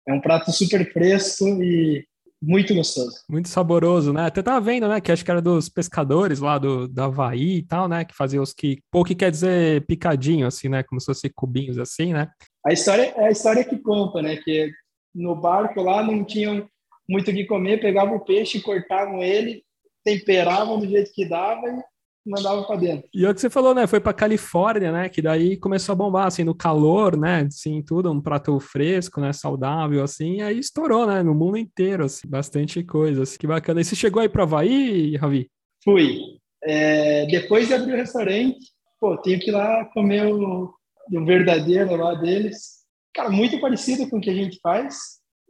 É 0.07 0.13
um 0.13 0.21
prato 0.21 0.51
super 0.51 0.91
fresco 0.91 1.47
e 1.63 2.05
muito 2.41 2.73
gostoso. 2.75 3.15
Muito 3.29 3.49
saboroso, 3.49 4.13
né? 4.13 4.25
Até 4.25 4.41
tava 4.41 4.61
vendo, 4.61 4.87
né? 4.87 5.01
Que 5.01 5.11
acho 5.11 5.23
que 5.23 5.31
era 5.31 5.41
dos 5.41 5.69
pescadores 5.69 6.39
lá 6.39 6.57
do, 6.57 6.87
do 6.87 7.01
Havaí 7.01 7.57
e 7.57 7.63
tal, 7.63 7.87
né? 7.87 8.05
Que 8.05 8.15
fazia 8.15 8.41
os 8.41 8.53
que. 8.53 8.79
Pô, 8.91 9.03
que 9.03 9.15
quer 9.15 9.31
dizer 9.31 9.85
picadinho, 9.85 10.45
assim, 10.45 10.69
né? 10.69 10.83
Como 10.83 10.99
se 10.99 11.05
fosse 11.05 11.29
cubinhos 11.29 11.77
assim, 11.77 12.13
né? 12.13 12.29
A 12.65 12.73
história 12.73 13.13
é 13.17 13.27
a 13.27 13.31
história 13.31 13.63
que 13.63 13.77
conta, 13.77 14.21
né? 14.21 14.37
Que 14.37 14.71
no 15.13 15.35
barco 15.35 15.81
lá 15.81 16.03
não 16.03 16.23
tinham 16.23 16.67
muito 17.07 17.31
o 17.31 17.33
que 17.33 17.45
comer, 17.45 17.79
pegavam 17.79 18.17
o 18.17 18.25
peixe, 18.25 18.61
cortavam 18.61 19.23
ele, 19.23 19.63
temperavam 20.03 20.79
do 20.79 20.87
jeito 20.87 21.11
que 21.13 21.27
dava 21.27 21.67
e 21.67 21.83
mandava 22.25 22.63
para 22.63 22.75
dentro. 22.77 23.07
E 23.13 23.25
é 23.25 23.29
o 23.29 23.33
que 23.33 23.39
você 23.39 23.49
falou, 23.49 23.73
né? 23.73 23.85
Foi 23.85 23.99
para 23.99 24.13
Califórnia, 24.13 24.91
né? 24.91 25.09
Que 25.09 25.21
daí 25.21 25.57
começou 25.57 25.93
a 25.93 25.95
bombar, 25.95 26.27
assim, 26.27 26.43
no 26.43 26.55
calor, 26.55 27.15
né? 27.15 27.41
Assim, 27.47 27.83
tudo, 27.83 28.11
um 28.11 28.19
prato 28.19 28.59
fresco, 28.59 29.21
né? 29.21 29.31
Saudável, 29.31 30.03
assim, 30.03 30.37
e 30.37 30.41
aí 30.41 30.57
estourou, 30.57 31.05
né? 31.05 31.21
No 31.21 31.35
mundo 31.35 31.57
inteiro, 31.57 32.05
assim, 32.05 32.27
bastante 32.27 32.83
coisa. 32.83 33.23
Assim, 33.23 33.37
que 33.37 33.47
bacana. 33.47 33.81
E 33.81 33.85
você 33.85 33.95
chegou 33.95 34.21
aí 34.21 34.29
para 34.29 34.43
Havaí, 34.43 35.15
Ravi? 35.17 35.49
Fui. 35.83 36.19
É, 36.63 37.27
depois 37.27 37.67
de 37.67 37.75
abrir 37.75 37.93
o 37.93 37.97
restaurante, 37.97 38.57
pô, 38.99 39.15
tenho 39.17 39.39
que 39.39 39.51
ir 39.51 39.53
lá 39.53 39.85
comer 39.93 40.25
o, 40.25 40.73
o 41.13 41.25
verdadeiro 41.25 41.95
lá 41.95 42.15
deles. 42.15 42.83
Cara, 43.13 43.29
muito 43.29 43.59
parecido 43.61 44.09
com 44.09 44.17
o 44.17 44.21
que 44.21 44.31
a 44.31 44.35
gente 44.35 44.59
faz. 44.61 44.97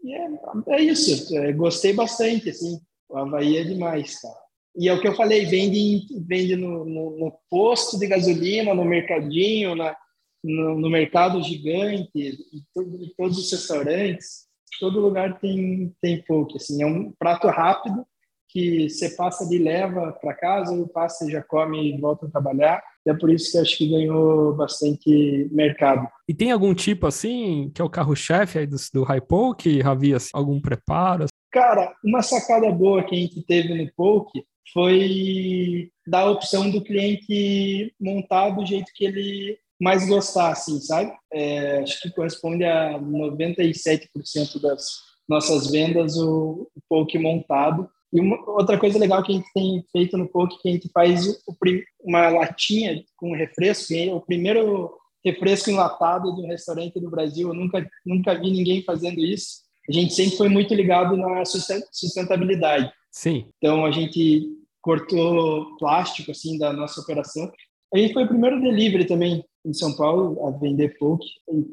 E 0.03 0.13
é, 0.13 0.27
é 0.69 0.81
isso. 0.81 1.35
É, 1.37 1.53
gostei 1.53 1.93
bastante, 1.93 2.49
assim. 2.49 2.79
O 3.09 3.17
Havaí 3.17 3.57
é 3.57 3.63
demais, 3.63 4.19
cara. 4.19 4.44
E 4.77 4.89
é 4.89 4.93
o 4.93 4.99
que 4.99 5.07
eu 5.07 5.15
falei, 5.15 5.45
vende, 5.45 6.05
vende 6.27 6.55
no, 6.55 6.83
no, 6.85 7.17
no 7.17 7.33
posto 7.49 7.97
de 7.97 8.07
gasolina, 8.07 8.73
no 8.73 8.83
mercadinho, 8.83 9.75
na, 9.75 9.95
no, 10.43 10.79
no 10.79 10.89
mercado 10.89 11.41
gigante, 11.41 12.09
em, 12.15 12.61
todo, 12.73 13.03
em, 13.03 13.13
todos 13.17 13.37
os 13.37 13.51
restaurantes, 13.51 14.45
todo 14.79 14.99
lugar 14.99 15.39
tem, 15.39 15.93
tem 16.01 16.21
poke. 16.23 16.57
Assim, 16.57 16.83
é 16.83 16.85
um 16.85 17.11
prato 17.17 17.47
rápido 17.47 18.05
que 18.49 18.89
você 18.89 19.09
passa 19.09 19.47
de 19.47 19.57
leva 19.57 20.13
para 20.13 20.33
casa, 20.33 20.73
ou 20.73 20.87
passa 20.87 21.25
e 21.25 21.31
já 21.31 21.41
come 21.41 21.93
e 21.93 21.99
volta 21.99 22.25
a 22.25 22.29
trabalhar. 22.29 22.81
E 23.05 23.09
é 23.09 23.13
por 23.13 23.29
isso 23.29 23.51
que 23.51 23.57
acho 23.57 23.77
que 23.77 23.89
ganhou 23.89 24.53
bastante 24.55 25.49
mercado. 25.51 26.07
E 26.27 26.33
tem 26.33 26.51
algum 26.51 26.73
tipo 26.73 27.07
assim, 27.07 27.71
que 27.73 27.81
é 27.81 27.85
o 27.85 27.89
carro-chefe 27.89 28.59
aí 28.59 28.67
do, 28.67 28.77
do 28.93 29.03
High 29.03 29.21
Poke, 29.21 29.81
Ravi, 29.81 30.13
assim, 30.13 30.29
algum 30.33 30.61
preparo? 30.61 31.25
Cara, 31.51 31.93
uma 32.03 32.21
sacada 32.21 32.69
boa 32.71 33.03
que 33.03 33.15
a 33.15 33.19
gente 33.19 33.41
teve 33.43 33.73
no 33.73 33.91
Poke 33.93 34.45
foi 34.73 35.89
dar 36.07 36.21
a 36.21 36.31
opção 36.31 36.69
do 36.69 36.81
cliente 36.81 37.93
montar 37.99 38.49
do 38.51 38.65
jeito 38.65 38.91
que 38.93 39.05
ele 39.05 39.57
mais 39.79 40.07
gostar, 40.07 40.51
assim, 40.51 40.79
sabe? 40.79 41.11
É, 41.33 41.79
acho 41.79 42.01
que 42.01 42.11
corresponde 42.11 42.63
a 42.63 42.99
97% 42.99 44.61
das 44.61 44.85
nossas 45.27 45.69
vendas 45.69 46.15
o, 46.17 46.69
o 46.75 46.81
poke 46.87 47.17
montado. 47.17 47.89
E 48.13 48.19
uma, 48.19 48.37
outra 48.51 48.77
coisa 48.77 48.97
legal 48.97 49.21
que 49.23 49.33
a 49.33 49.35
gente 49.35 49.51
tem 49.53 49.83
feito 49.91 50.17
no 50.17 50.29
poke 50.29 50.61
que 50.61 50.69
a 50.69 50.71
gente 50.71 50.89
faz 50.93 51.27
o, 51.27 51.55
uma 52.03 52.29
latinha 52.29 53.03
com 53.17 53.35
refresco, 53.35 53.93
é 53.93 54.13
o 54.13 54.21
primeiro 54.21 54.93
refresco 55.23 55.69
enlatado 55.69 56.31
do 56.33 56.45
restaurante 56.45 56.99
do 56.99 57.09
Brasil. 57.09 57.49
Eu 57.49 57.53
nunca 57.53 57.85
nunca 58.05 58.39
vi 58.39 58.51
ninguém 58.51 58.83
fazendo 58.83 59.19
isso. 59.19 59.65
A 59.89 59.91
gente 59.91 60.13
sempre 60.13 60.37
foi 60.37 60.49
muito 60.49 60.73
ligado 60.73 61.17
na 61.17 61.43
sustentabilidade. 61.45 62.91
Sim. 63.15 63.47
Então 63.57 63.85
a 63.85 63.91
gente 63.91 64.45
cortou 64.81 65.77
plástico 65.77 66.31
assim 66.31 66.57
da 66.57 66.73
nossa 66.73 66.99
operação. 66.99 67.49
A 67.93 67.97
gente 67.97 68.13
foi 68.13 68.25
o 68.25 68.27
primeiro 68.27 68.61
delivery 68.61 69.05
também 69.05 69.43
em 69.65 69.73
São 69.73 69.95
Paulo 69.95 70.45
a 70.45 70.51
vender 70.51 70.97
poke 70.99 71.25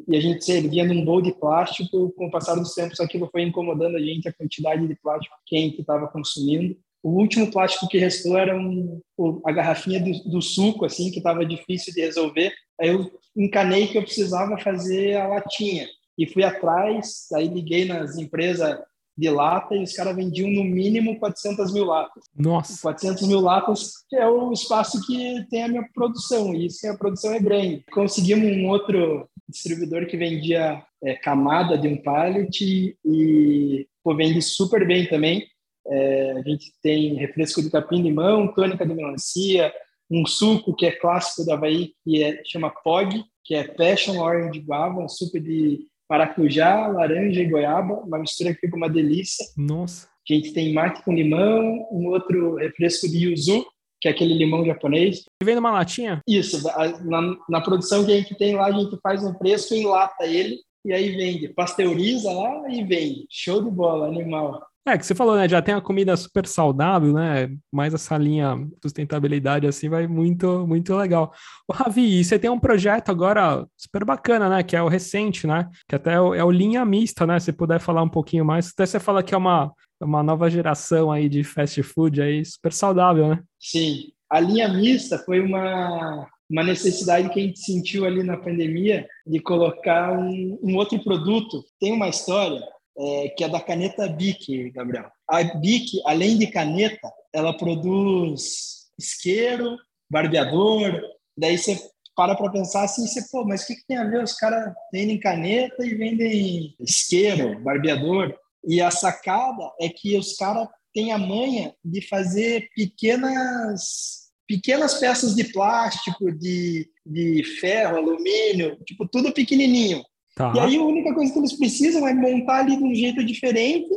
e 0.09 0.17
a 0.17 0.21
gente 0.21 0.45
servia 0.45 0.85
num 0.85 1.05
bowl 1.05 1.21
de 1.21 1.33
plástico. 1.33 2.13
Com 2.13 2.27
o 2.27 2.31
passar 2.31 2.55
dos 2.55 2.73
tempos, 2.75 3.01
aquilo 3.01 3.29
foi 3.31 3.43
incomodando 3.43 3.97
a 3.97 4.01
gente 4.01 4.29
a 4.29 4.33
quantidade 4.33 4.87
de 4.87 4.95
plástico 4.95 5.35
que 5.45 5.57
a 5.57 5.61
gente 5.61 5.81
estava 5.81 6.07
consumindo. 6.07 6.77
O 7.03 7.11
último 7.11 7.51
plástico 7.51 7.89
que 7.89 7.99
restou 7.99 8.39
era 8.39 8.57
um, 8.57 9.01
a 9.45 9.51
garrafinha 9.51 9.99
do, 9.99 10.31
do 10.31 10.41
suco, 10.41 10.85
assim, 10.85 11.11
que 11.11 11.19
estava 11.19 11.45
difícil 11.45 11.93
de 11.93 12.03
resolver. 12.03 12.53
Aí 12.81 12.89
eu 12.91 13.11
encanei 13.37 13.89
que 13.89 13.99
eu 13.99 14.03
precisava 14.03 14.57
fazer 14.59 15.17
a 15.17 15.27
latinha 15.27 15.89
e 16.17 16.25
fui 16.25 16.45
atrás. 16.45 17.27
Aí 17.35 17.49
liguei 17.49 17.85
nas 17.85 18.17
empresas 18.17 18.79
de 19.17 19.29
lata 19.31 19.75
e 19.75 19.83
os 19.83 19.93
caras 19.93 20.17
vendiam 20.17 20.51
no 20.51 20.65
mínimo 20.65 21.19
400 21.19 21.73
mil 21.73 21.85
latas. 21.85 22.25
Nossa! 22.35 22.81
400 22.83 23.27
mil 23.27 23.41
latas 23.41 23.93
é 24.13 24.27
o 24.27 24.53
espaço 24.53 25.05
que 25.07 25.47
tem 25.51 25.65
a 25.65 25.69
minha 25.69 25.89
produção, 25.95 26.55
e 26.55 26.67
isso 26.67 26.87
a 26.89 26.97
produção 26.97 27.33
é 27.33 27.39
grande. 27.39 27.85
Conseguimos 27.93 28.57
um 28.57 28.69
outro 28.69 29.29
distribuidor 29.49 30.07
que 30.07 30.17
vendia 30.17 30.83
é, 31.03 31.15
camada 31.15 31.77
de 31.77 31.89
um 31.89 32.01
pallet 32.03 32.97
e 33.05 33.87
pô, 34.03 34.15
vende 34.17 34.41
super 34.41 34.87
bem 34.87 35.07
também. 35.07 35.47
É, 35.87 36.33
a 36.33 36.43
gente 36.43 36.73
tem 36.83 37.15
refresco 37.15 37.61
de 37.61 37.71
capim-limão, 37.71 38.53
tônica 38.55 38.87
de 38.87 38.95
melancia, 38.95 39.73
um 40.11 40.27
suco 40.27 40.75
que 40.75 40.87
é 40.87 40.93
clássico 40.93 41.45
da 41.45 41.55
Havaí, 41.55 41.93
que 42.05 42.23
é, 42.23 42.43
chama 42.47 42.71
POG, 42.71 43.25
que 43.45 43.55
é 43.55 43.65
Passion 43.65 44.19
Orange 44.19 44.61
Guava, 44.61 45.01
um 45.01 45.09
suco 45.09 45.41
de 45.41 45.87
maracujá, 46.13 46.89
laranja 46.89 47.41
e 47.41 47.49
goiaba, 47.49 47.95
uma 48.05 48.19
mistura 48.19 48.53
que 48.53 48.61
fica 48.61 48.77
uma 48.77 48.89
delícia. 48.89 49.47
Nossa. 49.57 50.09
A 50.29 50.35
gente 50.35 50.53
tem 50.53 50.75
mate 50.75 51.03
com 51.03 51.15
limão, 51.15 51.89
um 51.91 52.09
outro 52.09 52.57
refresco 52.57 53.09
de 53.09 53.25
yuzu, 53.25 53.65
que 53.99 54.09
é 54.09 54.11
aquele 54.11 54.35
limão 54.35 54.65
japonês. 54.65 55.25
E 55.43 55.45
vem 55.45 55.55
numa 55.55 55.71
latinha? 55.71 56.21
Isso, 56.29 56.63
na, 57.05 57.35
na 57.49 57.61
produção 57.63 58.05
que 58.05 58.13
a 58.13 58.17
gente 58.17 58.35
tem 58.35 58.55
lá, 58.55 58.67
a 58.67 58.73
gente 58.73 58.95
faz 59.03 59.25
um 59.25 59.33
fresco, 59.39 59.75
enlata 59.75 60.27
ele 60.27 60.59
e 60.85 60.93
aí 60.93 61.17
vende. 61.17 61.49
Pasteuriza 61.49 62.31
lá 62.31 62.71
e 62.71 62.85
vende. 62.85 63.27
Show 63.31 63.63
de 63.63 63.71
bola, 63.71 64.07
animal. 64.07 64.63
É, 64.85 64.99
que 64.99 65.07
você 65.07 65.15
falou, 65.15 65.37
né? 65.37 65.49
Já 65.49 65.63
tem 65.63 65.75
a 65.75 65.81
comida 65.81 66.17
super 66.17 66.45
saudável, 66.45 67.13
né? 67.13 67.57
Mais 67.71 67.95
essa 67.95 68.19
linha 68.19 68.59
sustentabilidade 68.83 69.65
assim 69.65 69.89
vai 69.89 70.09
muito, 70.09 70.67
muito 70.67 70.95
legal. 70.97 71.33
O 71.69 71.73
Ravi, 71.73 72.25
você 72.25 72.37
tem 72.37 72.51
um 72.51 72.59
projeto 72.59 73.11
agora 73.11 73.65
super 73.77 74.05
bacana, 74.05 74.49
né? 74.49 74.63
Que 74.65 74.75
é 74.75 74.83
o 74.83 74.89
recente, 74.89 75.47
né? 75.47 75.71
Que 75.89 75.95
até 75.95 76.15
é 76.15 76.21
o, 76.21 76.35
é 76.35 76.43
o 76.43 76.51
linha 76.51 76.85
mista, 76.85 77.25
né? 77.25 77.39
Se 77.39 77.53
puder 77.53 77.79
falar 77.79 78.03
um 78.03 78.09
pouquinho 78.09 78.45
mais. 78.45 78.71
Até 78.71 78.85
você 78.85 78.99
fala 78.99 79.23
que 79.23 79.33
é 79.33 79.39
uma, 79.39 79.73
uma 80.01 80.21
nova 80.21 80.51
geração 80.51 81.13
aí 81.13 81.29
de 81.29 81.45
fast 81.45 81.81
food 81.85 82.21
aí 82.21 82.45
super 82.45 82.73
saudável, 82.73 83.29
né? 83.29 83.43
Sim. 83.61 84.09
A 84.29 84.41
linha 84.41 84.67
mista 84.69 85.17
foi 85.19 85.39
uma, 85.39 86.27
uma 86.51 86.65
necessidade 86.65 87.29
que 87.29 87.39
a 87.39 87.43
gente 87.43 87.61
sentiu 87.61 88.05
ali 88.05 88.25
na 88.25 88.37
pandemia 88.37 89.07
de 89.25 89.39
colocar 89.39 90.19
um, 90.19 90.59
um 90.61 90.75
outro 90.77 90.99
produto. 91.05 91.63
Tem 91.79 91.93
uma 91.93 92.09
história 92.09 92.61
é, 92.97 93.29
que 93.31 93.45
é 93.45 93.49
da 93.49 93.61
caneta 93.61 94.09
Bic, 94.09 94.71
Gabriel. 94.71 95.11
A 95.29 95.43
Bic, 95.43 96.01
além 96.05 96.39
de 96.39 96.47
caneta, 96.47 97.13
ela 97.33 97.57
produz 97.57 98.91
isqueiro, 98.99 99.77
barbeador. 100.11 101.01
Daí 101.37 101.57
você 101.57 101.79
para 102.15 102.35
para 102.35 102.53
pensar 102.53 102.85
assim, 102.85 103.07
você, 103.07 103.23
pô, 103.31 103.45
mas 103.45 103.63
o 103.63 103.67
que, 103.67 103.77
que 103.77 103.87
tem 103.87 103.97
a 103.97 104.05
ver? 104.05 104.23
Os 104.23 104.35
caras 104.35 104.73
vendem 104.93 105.19
caneta 105.19 105.85
e 105.85 105.95
vendem 105.95 106.75
isqueiro, 106.79 107.59
barbeador. 107.61 108.35
E 108.65 108.81
a 108.81 108.91
sacada 108.91 109.73
é 109.81 109.89
que 109.89 110.17
os 110.17 110.37
caras 110.37 110.69
têm 110.93 111.11
a 111.11 111.19
manha 111.19 111.75
de 111.85 112.07
fazer 112.07 112.69
pequenas 112.77 114.23
pequenas 114.47 114.95
peças 114.95 115.35
de 115.35 115.45
plástico, 115.45 116.31
de, 116.31 116.87
de 117.07 117.43
ferro, 117.59 117.97
alumínio, 117.97 118.77
tipo, 118.85 119.09
tudo 119.09 119.33
pequenininho. 119.33 120.05
Tá. 120.35 120.53
E 120.57 120.61
aí 120.61 120.77
a 120.77 120.83
única 120.83 121.15
coisa 121.15 121.33
que 121.33 121.39
eles 121.39 121.53
precisam 121.53 122.07
é 122.07 122.15
montar 122.15 122.61
ali 122.61 122.77
de 122.77 122.85
um 122.85 122.95
jeito 122.95 123.25
diferente 123.25 123.91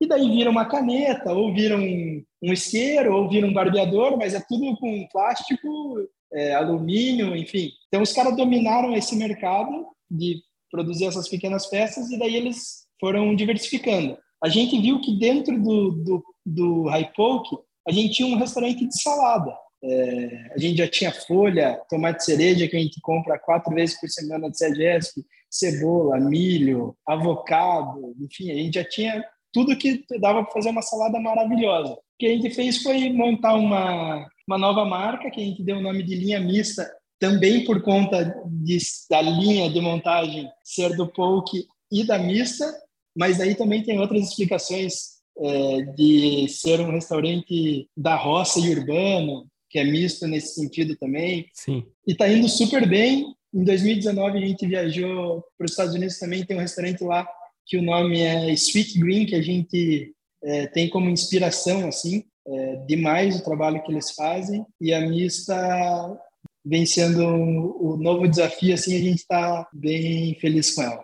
e 0.00 0.06
daí 0.06 0.28
vira 0.28 0.50
uma 0.50 0.64
caneta, 0.64 1.32
ou 1.32 1.54
vira 1.54 1.76
um, 1.76 2.24
um 2.42 2.52
isqueiro, 2.52 3.14
ou 3.14 3.28
vira 3.28 3.46
um 3.46 3.52
barbeador, 3.52 4.16
mas 4.16 4.34
é 4.34 4.42
tudo 4.48 4.76
com 4.78 5.06
plástico, 5.12 5.96
é, 6.32 6.54
alumínio, 6.54 7.36
enfim. 7.36 7.70
Então 7.86 8.02
os 8.02 8.12
caras 8.12 8.36
dominaram 8.36 8.96
esse 8.96 9.14
mercado 9.14 9.86
de 10.10 10.42
produzir 10.70 11.04
essas 11.04 11.28
pequenas 11.28 11.66
peças 11.66 12.10
e 12.10 12.18
daí 12.18 12.34
eles 12.34 12.86
foram 12.98 13.34
diversificando. 13.36 14.18
A 14.42 14.48
gente 14.48 14.80
viu 14.80 15.00
que 15.00 15.16
dentro 15.16 15.60
do, 15.62 15.90
do, 15.92 16.24
do 16.44 16.82
High 16.88 17.12
Poke, 17.14 17.56
a 17.86 17.92
gente 17.92 18.14
tinha 18.14 18.28
um 18.28 18.38
restaurante 18.38 18.86
de 18.86 19.00
salada. 19.00 19.54
É, 19.84 20.52
a 20.54 20.58
gente 20.58 20.78
já 20.78 20.88
tinha 20.88 21.12
folha, 21.12 21.80
tomate 21.88 22.24
cereja, 22.24 22.68
que 22.68 22.76
a 22.76 22.80
gente 22.80 23.00
compra 23.00 23.38
quatro 23.38 23.74
vezes 23.74 23.98
por 24.00 24.08
semana 24.08 24.50
de 24.50 24.56
CEGESP, 24.56 25.24
cebola, 25.50 26.18
milho, 26.18 26.96
avocado, 27.06 28.14
enfim, 28.20 28.50
a 28.50 28.54
gente 28.54 28.74
já 28.74 28.84
tinha 28.84 29.24
tudo 29.52 29.76
que 29.76 30.04
dava 30.18 30.42
para 30.42 30.52
fazer 30.52 30.70
uma 30.70 30.82
salada 30.82 31.20
maravilhosa. 31.20 31.92
O 31.92 31.98
que 32.18 32.26
a 32.26 32.30
gente 32.30 32.50
fez 32.50 32.82
foi 32.82 33.12
montar 33.12 33.54
uma, 33.54 34.26
uma 34.46 34.56
nova 34.56 34.84
marca, 34.84 35.30
que 35.30 35.40
a 35.40 35.44
gente 35.44 35.62
deu 35.62 35.76
o 35.76 35.82
nome 35.82 36.02
de 36.02 36.14
linha 36.14 36.40
mista, 36.40 36.90
também 37.18 37.64
por 37.64 37.82
conta 37.82 38.24
de, 38.46 38.78
da 39.10 39.20
linha 39.20 39.70
de 39.70 39.80
montagem 39.80 40.48
ser 40.64 40.96
do 40.96 41.06
poke 41.06 41.66
e 41.90 42.04
da 42.04 42.18
mista, 42.18 42.64
mas 43.16 43.40
aí 43.40 43.54
também 43.54 43.82
tem 43.82 44.00
outras 44.00 44.22
explicações 44.22 45.12
é, 45.38 45.82
de 45.94 46.48
ser 46.48 46.80
um 46.80 46.90
restaurante 46.90 47.88
da 47.96 48.16
roça 48.16 48.58
e 48.58 48.70
urbano, 48.70 49.46
que 49.72 49.78
é 49.78 49.84
misto 49.84 50.28
nesse 50.28 50.54
sentido 50.54 50.94
também. 50.96 51.46
Sim. 51.54 51.82
E 52.06 52.12
está 52.12 52.28
indo 52.28 52.46
super 52.46 52.86
bem. 52.86 53.34
Em 53.52 53.64
2019 53.64 54.38
a 54.38 54.46
gente 54.46 54.66
viajou 54.66 55.42
para 55.56 55.64
os 55.64 55.70
Estados 55.70 55.94
Unidos 55.94 56.18
também, 56.18 56.44
tem 56.44 56.56
um 56.56 56.60
restaurante 56.60 57.02
lá 57.02 57.26
que 57.66 57.78
o 57.78 57.82
nome 57.82 58.20
é 58.20 58.52
Sweet 58.52 58.98
Green, 58.98 59.24
que 59.24 59.34
a 59.34 59.40
gente 59.40 60.14
é, 60.44 60.66
tem 60.66 60.90
como 60.90 61.08
inspiração, 61.08 61.88
assim, 61.88 62.24
é, 62.46 62.76
demais 62.86 63.36
o 63.36 63.44
trabalho 63.44 63.82
que 63.82 63.90
eles 63.90 64.10
fazem. 64.10 64.66
E 64.78 64.92
a 64.92 65.00
mista 65.00 66.20
vem 66.64 66.84
sendo 66.84 67.24
o 67.24 67.92
um, 67.92 67.94
um 67.94 67.96
novo 67.96 68.28
desafio, 68.28 68.74
assim, 68.74 68.94
a 68.94 69.00
gente 69.00 69.20
está 69.20 69.66
bem 69.72 70.34
feliz 70.34 70.74
com 70.74 70.82
ela. 70.82 71.02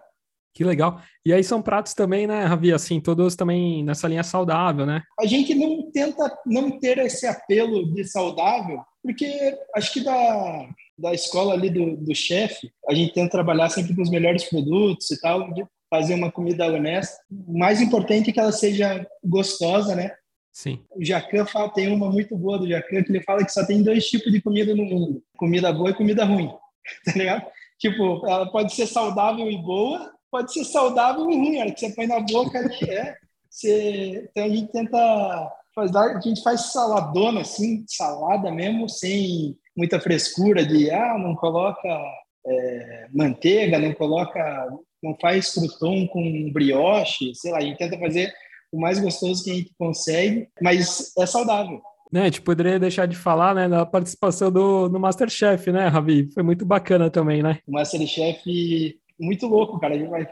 Que 0.59 0.65
legal. 0.65 1.01
E 1.25 1.33
aí 1.33 1.45
são 1.45 1.63
pratos 1.63 1.95
também, 1.95 2.27
né, 2.27 2.43
Ravi, 2.43 2.73
assim, 2.73 3.01
todos 3.01 3.37
também 3.37 3.85
nessa 3.85 4.09
linha 4.09 4.25
saudável, 4.25 4.85
né? 4.85 5.05
A 5.17 5.25
gente 5.25 5.55
não 5.55 5.89
tenta 5.93 6.37
não 6.45 6.81
ter 6.81 6.99
esse 6.99 7.29
apelo 7.29 7.95
de 7.95 8.03
saudável, 8.03 8.81
porque 9.01 9.57
acho 9.77 9.93
que 9.93 10.01
da, 10.01 10.69
da 10.99 11.15
escola 11.15 11.55
ali 11.55 11.71
do, 11.71 11.97
do 11.99 12.13
chefe, 12.13 12.73
a 12.89 12.93
gente 12.93 13.15
tenta 13.15 13.31
trabalhar 13.31 13.69
sempre 13.69 13.95
com 13.95 14.03
os 14.03 14.11
melhores 14.11 14.51
produtos 14.51 15.09
e 15.13 15.21
tal, 15.21 15.55
de 15.55 15.65
fazer 15.89 16.15
uma 16.15 16.33
comida 16.33 16.67
honesta. 16.67 17.17
O 17.31 17.57
mais 17.57 17.81
importante 17.81 18.31
é 18.31 18.33
que 18.33 18.41
ela 18.41 18.51
seja 18.51 19.07
gostosa, 19.25 19.95
né? 19.95 20.11
Sim. 20.53 20.81
O 20.91 21.05
Jacan 21.05 21.47
fala, 21.47 21.73
tem 21.73 21.87
uma 21.87 22.11
muito 22.11 22.37
boa 22.37 22.59
do 22.59 22.69
Jacan, 22.69 23.05
que 23.05 23.13
ele 23.13 23.23
fala 23.23 23.45
que 23.45 23.53
só 23.53 23.65
tem 23.65 23.81
dois 23.81 24.09
tipos 24.09 24.33
de 24.33 24.43
comida 24.43 24.75
no 24.75 24.85
mundo: 24.85 25.23
comida 25.37 25.73
boa 25.73 25.91
e 25.91 25.95
comida 25.95 26.25
ruim. 26.25 26.51
Tá 27.05 27.13
ligado? 27.13 27.47
Tipo, 27.79 28.27
ela 28.27 28.51
pode 28.51 28.75
ser 28.75 28.87
saudável 28.87 29.49
e 29.49 29.57
boa, 29.57 30.13
pode 30.31 30.53
ser 30.53 30.65
saudável 30.65 31.31
e 31.31 31.37
ruim, 31.37 31.59
a 31.59 31.63
hora 31.63 31.73
que 31.73 31.81
você 31.81 31.91
põe 31.95 32.07
na 32.07 32.21
boca 32.21 32.59
ali, 32.59 32.91
é. 32.91 33.15
Você, 33.51 34.29
então 34.31 34.45
a 34.45 34.49
gente 34.49 34.71
tenta 34.71 35.53
fazer, 35.75 35.99
a 35.99 36.21
gente 36.21 36.43
faz 36.43 36.73
saladona 36.73 37.41
assim, 37.41 37.85
salada 37.89 38.51
mesmo, 38.51 38.89
sem 38.89 39.57
muita 39.77 40.01
frescura 40.01 40.65
de 40.65 40.91
ah, 40.91 41.17
não 41.19 41.35
coloca 41.35 41.89
é, 42.47 43.07
manteiga, 43.13 43.79
não 43.79 43.93
coloca, 43.95 44.69
não 45.03 45.17
faz 45.21 45.55
crouton 45.55 46.07
com 46.09 46.53
brioche, 46.53 47.35
sei 47.35 47.53
lá, 47.53 47.59
a 47.59 47.63
gente 47.63 47.79
tenta 47.79 47.99
fazer 47.99 48.33
o 48.73 48.81
mais 48.81 48.99
gostoso 48.99 49.45
que 49.45 49.51
a 49.51 49.55
gente 49.55 49.73
consegue, 49.79 50.49
mas 50.61 51.13
é 51.19 51.25
saudável. 51.27 51.81
Né, 52.11 52.23
a 52.23 52.25
gente 52.25 52.41
poderia 52.41 52.79
deixar 52.79 53.07
de 53.07 53.17
falar 53.17 53.55
né, 53.55 53.69
da 53.69 53.85
participação 53.85 54.51
do, 54.51 54.89
do 54.89 54.99
Masterchef, 54.99 55.71
né, 55.71 55.89
Ravi? 55.89 56.31
Foi 56.33 56.43
muito 56.43 56.65
bacana 56.65 57.11
também, 57.11 57.43
né? 57.43 57.59
O 57.67 57.73
Masterchef 57.73 58.99
muito 59.19 59.47
louco, 59.47 59.79
cara. 59.79 59.95
A 59.95 59.99
gente 59.99 60.09
vai, 60.09 60.27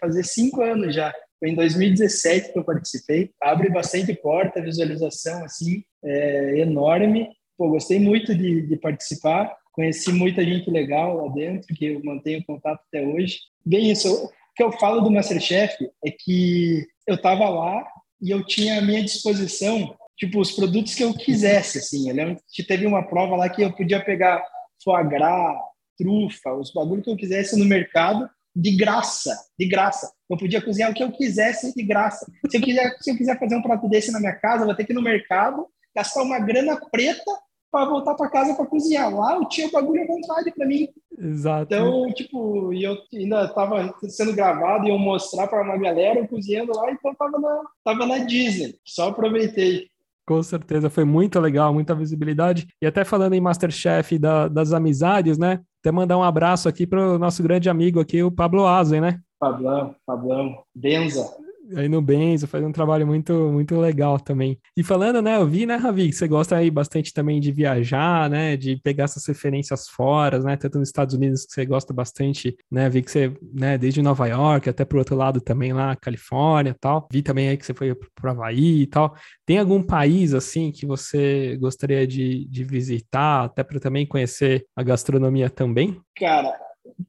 fazer 0.00 0.24
cinco 0.24 0.62
anos 0.62 0.94
já. 0.94 1.12
Foi 1.38 1.50
em 1.50 1.54
2017 1.54 2.52
que 2.52 2.58
eu 2.58 2.64
participei. 2.64 3.30
Abre 3.40 3.70
bastante 3.70 4.14
porta, 4.14 4.62
visualização 4.62 5.44
assim 5.44 5.82
é 6.04 6.58
enorme. 6.58 7.28
Pô, 7.56 7.68
gostei 7.68 7.98
muito 7.98 8.34
de, 8.34 8.62
de 8.62 8.76
participar. 8.76 9.54
Conheci 9.72 10.12
muita 10.12 10.44
gente 10.44 10.70
legal 10.70 11.16
lá 11.16 11.32
dentro, 11.32 11.74
que 11.74 11.86
eu 11.86 12.04
mantenho 12.04 12.44
contato 12.44 12.80
até 12.88 13.04
hoje. 13.06 13.38
Bem, 13.64 13.90
isso. 13.90 14.12
O 14.24 14.54
que 14.54 14.62
eu 14.62 14.72
falo 14.72 15.00
do 15.00 15.10
Masterchef 15.10 15.74
é 16.04 16.10
que 16.10 16.86
eu 17.06 17.14
estava 17.14 17.48
lá 17.48 17.86
e 18.20 18.30
eu 18.30 18.44
tinha 18.44 18.78
à 18.78 18.82
minha 18.82 19.02
disposição 19.02 19.96
tipo 20.16 20.38
os 20.38 20.52
produtos 20.52 20.94
que 20.94 21.02
eu 21.02 21.12
quisesse 21.14 21.78
assim 21.78 22.08
eu 22.08 22.14
lembro 22.14 22.36
que 22.52 22.62
teve 22.62 22.86
uma 22.86 23.02
prova 23.02 23.34
lá 23.34 23.48
que 23.48 23.62
eu 23.62 23.72
podia 23.72 24.04
pegar 24.04 24.44
foie 24.84 25.08
gras 25.08 25.56
trufa, 26.02 26.52
os 26.54 26.72
bagulhos 26.72 27.04
que 27.04 27.10
eu 27.10 27.16
quisesse 27.16 27.58
no 27.58 27.64
mercado 27.64 28.28
de 28.54 28.76
graça, 28.76 29.34
de 29.58 29.66
graça. 29.66 30.12
Eu 30.28 30.36
podia 30.36 30.60
cozinhar 30.60 30.90
o 30.90 30.94
que 30.94 31.02
eu 31.02 31.10
quisesse 31.10 31.74
de 31.74 31.82
graça. 31.82 32.30
Se 32.50 32.56
eu 32.56 32.60
quiser, 32.60 32.96
se 33.00 33.10
eu 33.10 33.16
quiser 33.16 33.38
fazer 33.38 33.56
um 33.56 33.62
prato 33.62 33.88
desse 33.88 34.12
na 34.12 34.20
minha 34.20 34.34
casa, 34.34 34.62
eu 34.62 34.66
vou 34.66 34.74
ter 34.74 34.84
que 34.84 34.92
ir 34.92 34.94
no 34.94 35.02
mercado, 35.02 35.66
gastar 35.94 36.22
uma 36.22 36.38
grana 36.38 36.78
preta 36.90 37.30
para 37.70 37.88
voltar 37.88 38.14
para 38.14 38.28
casa 38.28 38.54
para 38.54 38.66
cozinhar. 38.66 39.14
Lá 39.14 39.34
eu 39.34 39.46
tinha 39.46 39.66
o 39.66 39.70
bagulho 39.70 40.02
à 40.02 40.06
vontade 40.06 40.50
para 40.50 40.66
mim. 40.66 40.86
Exato. 41.18 41.74
Então, 41.74 42.12
tipo, 42.12 42.72
e 42.74 42.84
eu 42.84 42.98
ainda 43.14 43.44
estava 43.44 43.94
sendo 44.08 44.34
gravado 44.34 44.86
e 44.86 44.90
eu 44.90 44.98
mostrar 44.98 45.48
para 45.48 45.62
uma 45.62 45.78
galera 45.78 46.26
cozinhando 46.28 46.76
lá, 46.76 46.92
então 46.92 47.14
tava 47.14 47.38
na, 47.38 47.62
tava 47.82 48.06
na 48.06 48.18
Disney. 48.18 48.78
Só 48.84 49.08
aproveitei. 49.08 49.88
Com 50.32 50.42
certeza, 50.42 50.88
foi 50.88 51.04
muito 51.04 51.38
legal, 51.38 51.74
muita 51.74 51.94
visibilidade. 51.94 52.66
E 52.80 52.86
até 52.86 53.04
falando 53.04 53.34
em 53.34 53.40
Masterchef 53.40 54.18
da, 54.18 54.48
das 54.48 54.72
amizades, 54.72 55.36
né? 55.36 55.60
Até 55.80 55.92
mandar 55.92 56.16
um 56.16 56.22
abraço 56.22 56.70
aqui 56.70 56.86
para 56.86 57.14
o 57.14 57.18
nosso 57.18 57.42
grande 57.42 57.68
amigo 57.68 58.00
aqui, 58.00 58.22
o 58.22 58.30
Pablo 58.30 58.66
Azen, 58.66 59.02
né? 59.02 59.20
Pablão, 59.38 59.94
Pablão, 60.06 60.62
Benza 60.74 61.41
aí 61.76 61.88
no 61.88 62.02
Benzo, 62.02 62.46
faz 62.46 62.64
um 62.64 62.72
trabalho 62.72 63.06
muito, 63.06 63.32
muito 63.50 63.78
legal 63.78 64.18
também. 64.18 64.58
E 64.76 64.82
falando, 64.82 65.22
né, 65.22 65.36
eu 65.36 65.46
vi, 65.46 65.66
né, 65.66 65.76
Ravi, 65.76 66.08
que 66.08 66.14
você 66.14 66.26
gosta 66.26 66.56
aí 66.56 66.70
bastante 66.70 67.12
também 67.12 67.40
de 67.40 67.52
viajar, 67.52 68.28
né, 68.28 68.56
de 68.56 68.76
pegar 68.76 69.04
essas 69.04 69.26
referências 69.26 69.88
fora, 69.88 70.38
né, 70.40 70.56
tanto 70.56 70.78
nos 70.78 70.88
Estados 70.88 71.14
Unidos 71.14 71.46
que 71.46 71.52
você 71.52 71.64
gosta 71.64 71.92
bastante, 71.92 72.56
né, 72.70 72.88
vi 72.88 73.02
que 73.02 73.10
você, 73.10 73.32
né, 73.52 73.78
desde 73.78 74.02
Nova 74.02 74.26
York 74.26 74.68
até 74.68 74.84
pro 74.84 74.98
outro 74.98 75.16
lado 75.16 75.40
também 75.40 75.72
lá, 75.72 75.94
Califórnia 75.96 76.70
e 76.70 76.78
tal. 76.78 77.08
Vi 77.12 77.22
também 77.22 77.48
aí 77.48 77.56
que 77.56 77.64
você 77.64 77.74
foi 77.74 77.94
pro 77.94 78.30
Havaí 78.30 78.82
e 78.82 78.86
tal. 78.86 79.14
Tem 79.46 79.58
algum 79.58 79.82
país, 79.82 80.34
assim, 80.34 80.72
que 80.72 80.86
você 80.86 81.56
gostaria 81.58 82.06
de, 82.06 82.46
de 82.46 82.64
visitar, 82.64 83.44
até 83.44 83.62
para 83.62 83.80
também 83.80 84.06
conhecer 84.06 84.66
a 84.76 84.82
gastronomia 84.82 85.48
também? 85.48 86.00
Cara, 86.16 86.52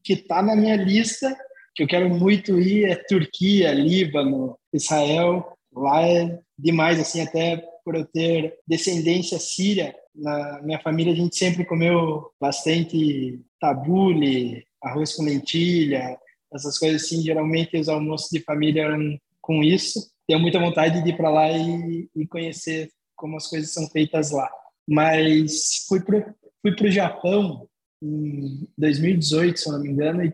que 0.03 0.15
tá 0.15 0.41
na 0.41 0.55
minha 0.55 0.75
lista 0.75 1.35
que 1.75 1.83
eu 1.83 1.87
quero 1.87 2.09
muito 2.09 2.59
ir 2.59 2.85
é 2.85 2.95
Turquia, 2.95 3.71
Líbano, 3.73 4.57
Israel. 4.71 5.57
Lá 5.75 6.07
é 6.07 6.39
demais, 6.57 6.99
assim, 6.99 7.21
até 7.21 7.57
por 7.83 7.95
eu 7.95 8.05
ter 8.05 8.55
descendência 8.67 9.39
síria. 9.39 9.95
Na 10.15 10.61
minha 10.61 10.79
família, 10.79 11.11
a 11.11 11.15
gente 11.15 11.35
sempre 11.35 11.65
comeu 11.65 12.29
bastante 12.39 13.41
tabule, 13.59 14.65
arroz 14.81 15.15
com 15.15 15.23
lentilha, 15.23 16.17
essas 16.53 16.77
coisas 16.77 17.03
assim. 17.03 17.21
Geralmente, 17.21 17.77
os 17.77 17.89
almoços 17.89 18.29
de 18.29 18.39
família 18.39 18.83
eram 18.83 19.17
com 19.41 19.63
isso. 19.63 20.11
Tenho 20.27 20.39
muita 20.39 20.59
vontade 20.59 21.03
de 21.03 21.09
ir 21.09 21.17
para 21.17 21.29
lá 21.29 21.51
e, 21.51 22.07
e, 22.15 22.27
conhecer 22.27 22.89
como 23.15 23.35
as 23.35 23.47
coisas 23.47 23.73
são 23.73 23.87
feitas 23.89 24.31
lá. 24.31 24.49
Mas 24.87 25.85
fui 25.87 26.01
para 26.01 26.33
fui 26.61 26.87
o 26.87 26.91
Japão 26.91 27.67
em 28.01 28.67
2018, 28.77 29.59
se 29.59 29.69
não 29.69 29.81
me 29.81 29.89
engano, 29.89 30.23
e 30.23 30.33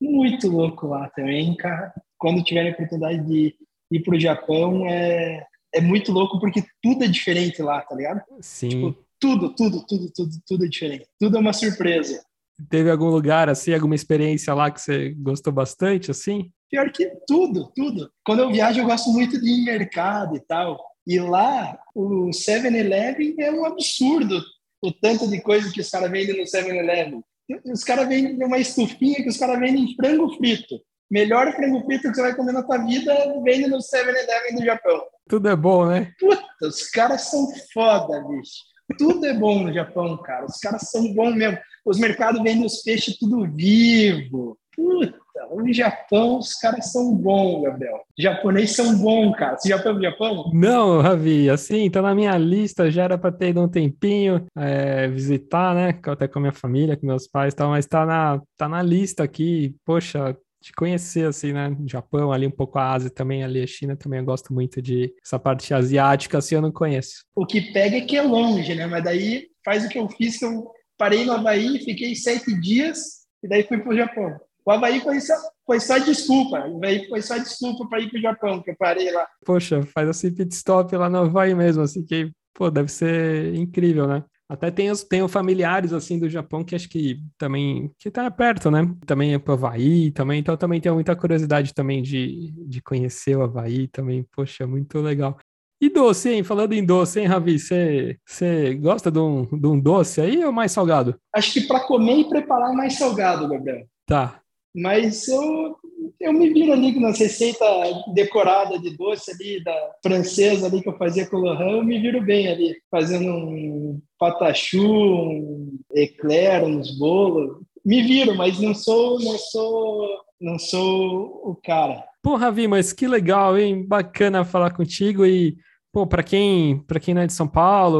muito 0.00 0.48
louco 0.48 0.86
lá 0.88 1.08
também, 1.10 1.54
cara. 1.56 1.92
Quando 2.18 2.42
tiver 2.42 2.68
a 2.68 2.72
oportunidade 2.72 3.26
de 3.26 3.54
ir 3.90 4.02
pro 4.02 4.18
Japão, 4.18 4.86
é, 4.86 5.46
é 5.74 5.80
muito 5.80 6.12
louco 6.12 6.38
porque 6.38 6.64
tudo 6.82 7.04
é 7.04 7.08
diferente 7.08 7.62
lá, 7.62 7.80
tá 7.80 7.94
ligado? 7.94 8.22
Sim. 8.40 8.68
Tipo, 8.68 8.96
tudo, 9.18 9.54
tudo, 9.54 9.86
tudo, 9.86 10.12
tudo, 10.14 10.30
tudo 10.46 10.64
é 10.64 10.68
diferente. 10.68 11.06
Tudo 11.18 11.36
é 11.36 11.40
uma 11.40 11.52
surpresa. 11.52 12.22
Teve 12.68 12.90
algum 12.90 13.08
lugar, 13.08 13.48
assim, 13.48 13.74
alguma 13.74 13.94
experiência 13.94 14.54
lá 14.54 14.70
que 14.70 14.80
você 14.80 15.10
gostou 15.14 15.52
bastante, 15.52 16.10
assim? 16.10 16.50
Pior 16.70 16.90
que 16.92 17.10
tudo, 17.26 17.72
tudo. 17.74 18.10
Quando 18.24 18.40
eu 18.40 18.52
viajo, 18.52 18.80
eu 18.80 18.84
gosto 18.84 19.10
muito 19.10 19.40
de 19.40 19.48
ir 19.48 19.60
em 19.60 19.64
mercado 19.64 20.36
e 20.36 20.40
tal. 20.40 20.78
E 21.06 21.18
lá, 21.18 21.78
o 21.94 22.30
7-Eleven 22.30 23.34
é 23.38 23.50
um 23.50 23.64
absurdo 23.64 24.40
o 24.82 24.92
tanto 24.92 25.28
de 25.28 25.40
coisa 25.40 25.72
que 25.72 25.80
os 25.80 25.88
caras 25.88 26.10
vendem 26.10 26.36
no 26.36 26.44
7-Eleven. 26.44 27.22
Os 27.66 27.84
caras 27.84 28.08
vendem 28.08 28.42
uma 28.42 28.58
estufinha 28.58 29.22
que 29.22 29.28
os 29.28 29.36
caras 29.36 29.58
vendem 29.58 29.94
frango 29.96 30.34
frito. 30.36 30.80
Melhor 31.10 31.52
frango 31.52 31.84
frito 31.84 32.08
que 32.08 32.14
você 32.14 32.22
vai 32.22 32.34
comer 32.34 32.52
na 32.52 32.62
tua 32.62 32.78
vida 32.78 33.14
vende 33.42 33.68
no 33.68 33.78
7-Eleven 33.78 34.56
do 34.56 34.64
Japão. 34.64 35.02
Tudo 35.28 35.48
é 35.48 35.56
bom, 35.56 35.86
né? 35.86 36.12
Puta, 36.18 36.42
os 36.62 36.88
caras 36.90 37.22
são 37.30 37.46
foda, 37.72 38.22
bicho. 38.22 38.62
Tudo 38.98 39.24
é 39.26 39.34
bom 39.34 39.64
no 39.64 39.72
Japão, 39.72 40.16
cara. 40.18 40.46
Os 40.46 40.58
caras 40.58 40.90
são 40.90 41.12
bons 41.14 41.34
mesmo. 41.34 41.58
Os 41.84 41.98
mercados 41.98 42.42
vendem 42.42 42.64
os 42.64 42.82
peixes 42.82 43.18
tudo 43.18 43.50
vivo. 43.50 44.58
Puta, 44.76 45.14
no 45.54 45.72
Japão 45.72 46.38
os 46.38 46.54
caras 46.54 46.92
são 46.92 47.14
bons, 47.14 47.62
Gabriel. 47.62 48.00
Os 48.16 48.22
japoneses 48.22 48.76
são 48.76 48.96
bons, 48.98 49.36
cara. 49.36 49.56
Você 49.56 49.68
já 49.68 49.78
foi 49.78 49.92
pro 49.92 50.02
Japão? 50.02 50.50
Não, 50.52 51.00
Ravi, 51.00 51.48
assim, 51.48 51.90
tá 51.90 52.02
na 52.02 52.14
minha 52.14 52.36
lista, 52.36 52.90
já 52.90 53.04
era 53.04 53.18
para 53.18 53.32
ter 53.32 53.50
ido 53.50 53.60
um 53.60 53.68
tempinho 53.68 54.46
é, 54.56 55.08
visitar, 55.08 55.74
né? 55.74 55.98
Até 56.06 56.28
com 56.28 56.38
a 56.38 56.42
minha 56.42 56.52
família, 56.52 56.96
com 56.96 57.06
meus 57.06 57.26
pais 57.28 57.52
e 57.52 57.56
tal, 57.56 57.70
mas 57.70 57.86
tá 57.86 58.04
na, 58.04 58.40
tá 58.56 58.68
na 58.68 58.82
lista 58.82 59.22
aqui. 59.22 59.74
Poxa, 59.84 60.36
de 60.64 60.72
conhecer, 60.72 61.26
assim, 61.26 61.52
né? 61.52 61.76
Japão, 61.86 62.32
ali 62.32 62.46
um 62.46 62.50
pouco 62.50 62.78
a 62.78 62.92
Ásia 62.92 63.10
também, 63.10 63.44
ali 63.44 63.62
a 63.62 63.66
China 63.66 63.94
também 63.96 64.20
eu 64.20 64.24
gosto 64.24 64.52
muito 64.52 64.80
de 64.80 65.12
essa 65.22 65.38
parte 65.38 65.74
asiática, 65.74 66.38
assim, 66.38 66.54
eu 66.54 66.62
não 66.62 66.72
conheço. 66.72 67.24
O 67.36 67.44
que 67.44 67.60
pega 67.72 67.98
é 67.98 68.00
que 68.00 68.16
é 68.16 68.22
longe, 68.22 68.74
né? 68.74 68.86
Mas 68.86 69.04
daí 69.04 69.48
faz 69.62 69.84
o 69.84 69.88
que 69.90 69.98
eu 69.98 70.08
fiz, 70.08 70.38
que 70.38 70.44
eu 70.44 70.70
parei 70.96 71.26
no 71.26 71.32
Havaí, 71.32 71.78
fiquei 71.84 72.14
sete 72.14 72.58
dias 72.58 73.26
e 73.42 73.48
daí 73.48 73.62
fui 73.64 73.78
para 73.78 73.92
o 73.92 73.96
Japão. 73.96 74.40
O 74.66 74.70
Havaí 74.70 75.00
foi 75.00 75.20
só, 75.20 75.34
foi 75.66 75.80
só 75.80 75.98
desculpa, 75.98 76.66
o 76.66 76.76
Havaí 76.76 77.06
foi 77.08 77.20
só 77.20 77.36
desculpa 77.36 77.86
para 77.88 78.00
ir 78.00 78.08
para 78.08 78.18
o 78.18 78.22
Japão, 78.22 78.62
que 78.62 78.70
eu 78.70 78.76
parei 78.78 79.10
lá. 79.12 79.26
Poxa, 79.44 79.82
faz 79.82 80.08
assim 80.08 80.34
pit 80.34 80.54
stop 80.54 80.96
lá 80.96 81.10
no 81.10 81.18
Havaí 81.18 81.54
mesmo, 81.54 81.82
assim, 81.82 82.04
que, 82.04 82.30
pô, 82.54 82.70
deve 82.70 82.90
ser 82.90 83.54
incrível, 83.54 84.06
né? 84.06 84.24
Até 84.48 84.90
os, 84.90 85.02
tenho 85.02 85.26
familiares 85.26 85.92
assim 85.92 86.18
do 86.18 86.28
Japão 86.28 86.62
que 86.62 86.74
acho 86.74 86.88
que 86.88 87.18
também 87.38 87.90
que 87.98 88.10
tá 88.10 88.30
perto, 88.30 88.70
né? 88.70 88.82
Também 89.06 89.34
é 89.34 89.38
pro 89.38 89.54
Havaí, 89.54 90.10
também, 90.10 90.40
então 90.40 90.56
também 90.56 90.80
tenho 90.80 90.94
muita 90.94 91.16
curiosidade 91.16 91.72
também 91.72 92.02
de, 92.02 92.52
de 92.66 92.82
conhecer 92.82 93.36
o 93.36 93.42
Havaí 93.42 93.88
também. 93.88 94.26
Poxa, 94.34 94.66
muito 94.66 95.00
legal. 95.00 95.38
E 95.80 95.88
doce, 95.88 96.30
hein? 96.30 96.44
Falando 96.44 96.72
em 96.72 96.84
doce, 96.84 97.20
hein, 97.20 97.26
Ravi? 97.26 97.58
Você 97.58 98.74
gosta 98.80 99.10
de 99.10 99.18
um, 99.18 99.44
de 99.44 99.66
um 99.66 99.78
doce 99.78 100.20
aí 100.20 100.44
ou 100.44 100.52
mais 100.52 100.72
salgado? 100.72 101.16
Acho 101.34 101.52
que 101.52 101.62
para 101.62 101.80
comer 101.80 102.20
e 102.20 102.28
preparar 102.28 102.72
mais 102.72 102.96
salgado, 102.96 103.48
Gabriel. 103.48 103.86
Tá. 104.06 104.40
Mas 104.74 105.28
eu, 105.28 105.76
eu 106.20 106.32
me 106.32 106.52
viro 106.52 106.72
ali 106.72 106.98
nas 106.98 107.18
receitas 107.18 107.68
decoradas 108.12 108.82
de 108.82 108.96
doce 108.96 109.30
ali, 109.30 109.62
da 109.62 109.92
francesa 110.02 110.66
ali 110.66 110.82
que 110.82 110.88
eu 110.88 110.98
fazia 110.98 111.26
com 111.26 111.36
o 111.36 111.40
Lohan, 111.40 111.76
eu 111.76 111.84
me 111.84 111.98
viro 112.00 112.20
bem 112.20 112.48
ali, 112.48 112.76
fazendo 112.90 113.30
um 113.30 114.00
patachu, 114.18 114.82
um 114.84 115.78
eclair, 115.94 116.64
uns 116.64 116.98
bolos. 116.98 117.58
Me 117.84 118.02
viro, 118.02 118.34
mas 118.34 118.58
não 118.58 118.74
sou, 118.74 119.20
não 119.20 119.38
sou, 119.38 120.08
não 120.40 120.58
sou 120.58 121.40
o 121.44 121.58
cara. 121.62 122.02
Pô, 122.22 122.36
Ravi, 122.36 122.66
mas 122.66 122.92
que 122.92 123.06
legal, 123.06 123.58
hein? 123.58 123.86
Bacana 123.86 124.44
falar 124.44 124.70
contigo 124.70 125.26
e 125.26 125.56
Pô, 125.94 126.04
para 126.08 126.24
quem, 126.24 126.80
para 126.88 126.98
quem 126.98 127.14
não 127.14 127.22
é 127.22 127.26
de 127.28 127.32
São 127.32 127.46
Paulo 127.46 127.98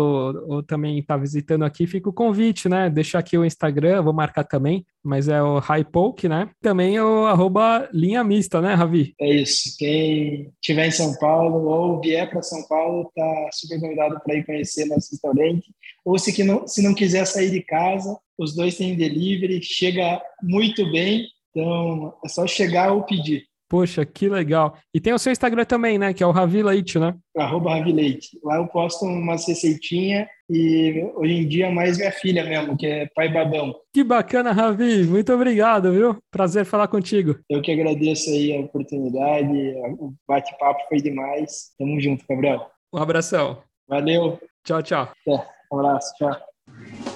ou, 0.49 0.57
ou 0.57 0.63
também 0.65 0.99
está 0.99 1.17
visitando 1.17 1.65
aqui, 1.65 1.87
fica 1.87 2.09
o 2.09 2.13
convite, 2.13 2.69
né? 2.69 2.91
Deixar 2.91 3.21
aqui 3.21 3.39
o 3.39 3.45
Instagram, 3.45 4.03
vou 4.03 4.13
marcar 4.13 4.43
também, 4.43 4.85
mas 5.01 5.29
é 5.29 5.41
o 5.41 5.61
Highpoke, 5.61 6.29
né? 6.29 6.51
Também 6.61 6.97
é 6.97 7.05
o 7.05 7.25
arroba 7.27 7.89
linha 7.93 8.25
mista, 8.25 8.61
né, 8.61 8.75
Ravi? 8.75 9.15
É 9.21 9.33
isso. 9.33 9.77
Quem 9.79 10.51
estiver 10.61 10.89
em 10.89 10.91
São 10.91 11.15
Paulo 11.21 11.69
ou 11.69 12.01
vier 12.01 12.29
para 12.29 12.43
São 12.43 12.67
Paulo, 12.67 13.13
tá 13.15 13.49
super 13.53 13.79
convidado 13.79 14.21
para 14.25 14.35
ir 14.35 14.45
conhecer 14.45 14.87
nosso 14.87 15.13
restaurante. 15.13 15.73
Ou 16.05 16.19
se, 16.19 16.43
não, 16.43 16.67
se 16.67 16.83
não 16.83 16.97
quiser 16.97 17.25
sair 17.27 17.53
de 17.53 17.63
casa, 17.63 18.19
os 18.37 18.57
dois 18.57 18.77
têm 18.77 18.97
delivery, 18.97 19.63
chega 19.63 20.21
muito 20.43 20.85
bem. 20.91 21.29
Então, 21.51 22.13
é 22.25 22.29
só 22.29 22.45
chegar 22.45 22.93
ou 22.93 23.05
pedir. 23.05 23.45
Poxa, 23.69 24.05
que 24.05 24.29
legal. 24.29 24.77
E 24.93 25.01
tem 25.01 25.13
o 25.13 25.19
seu 25.19 25.33
Instagram 25.33 25.65
também, 25.65 25.99
né? 25.99 26.13
Que 26.13 26.23
é 26.23 26.27
o 26.27 26.31
Ravi 26.31 26.63
Leite, 26.63 26.99
né? 26.99 27.15
Arroba 27.37 27.75
Ravi 27.75 27.93
Leite. 27.93 28.39
Lá 28.43 28.57
eu 28.57 28.67
posto 28.67 29.05
umas 29.05 29.47
receitinhas 29.49 30.27
e 30.49 31.03
hoje 31.15 31.33
em 31.33 31.49
dia 31.49 31.71
mais 31.71 31.97
minha 31.97 32.13
filha 32.13 32.45
mesmo, 32.45 32.77
que 32.77 32.87
é 32.87 33.09
pai 33.15 33.33
babão. 33.33 33.75
Que 33.93 34.05
bacana, 34.05 34.53
Ravi. 34.53 35.05
Muito 35.05 35.33
obrigado, 35.33 35.93
viu? 35.93 36.19
Prazer 36.31 36.65
falar 36.65 36.89
contigo. 36.89 37.37
Eu 37.49 37.63
que 37.63 37.73
agradeço 37.73 38.31
aí 38.31 38.57
a 38.57 38.61
oportunidade. 38.61 39.75
O 39.99 40.13
bate-papo 40.29 40.81
foi 40.89 40.99
demais. 40.99 41.73
Tamo 41.79 42.01
junto, 42.01 42.25
Gabriel. 42.29 42.71
Um 42.93 42.99
abração. 42.99 43.63
Valeu. 43.89 44.39
Tchau, 44.65 44.83
tchau. 44.83 45.13
É, 45.27 45.41
um 45.73 45.79
abraço. 45.79 46.15
Tchau. 46.17 47.14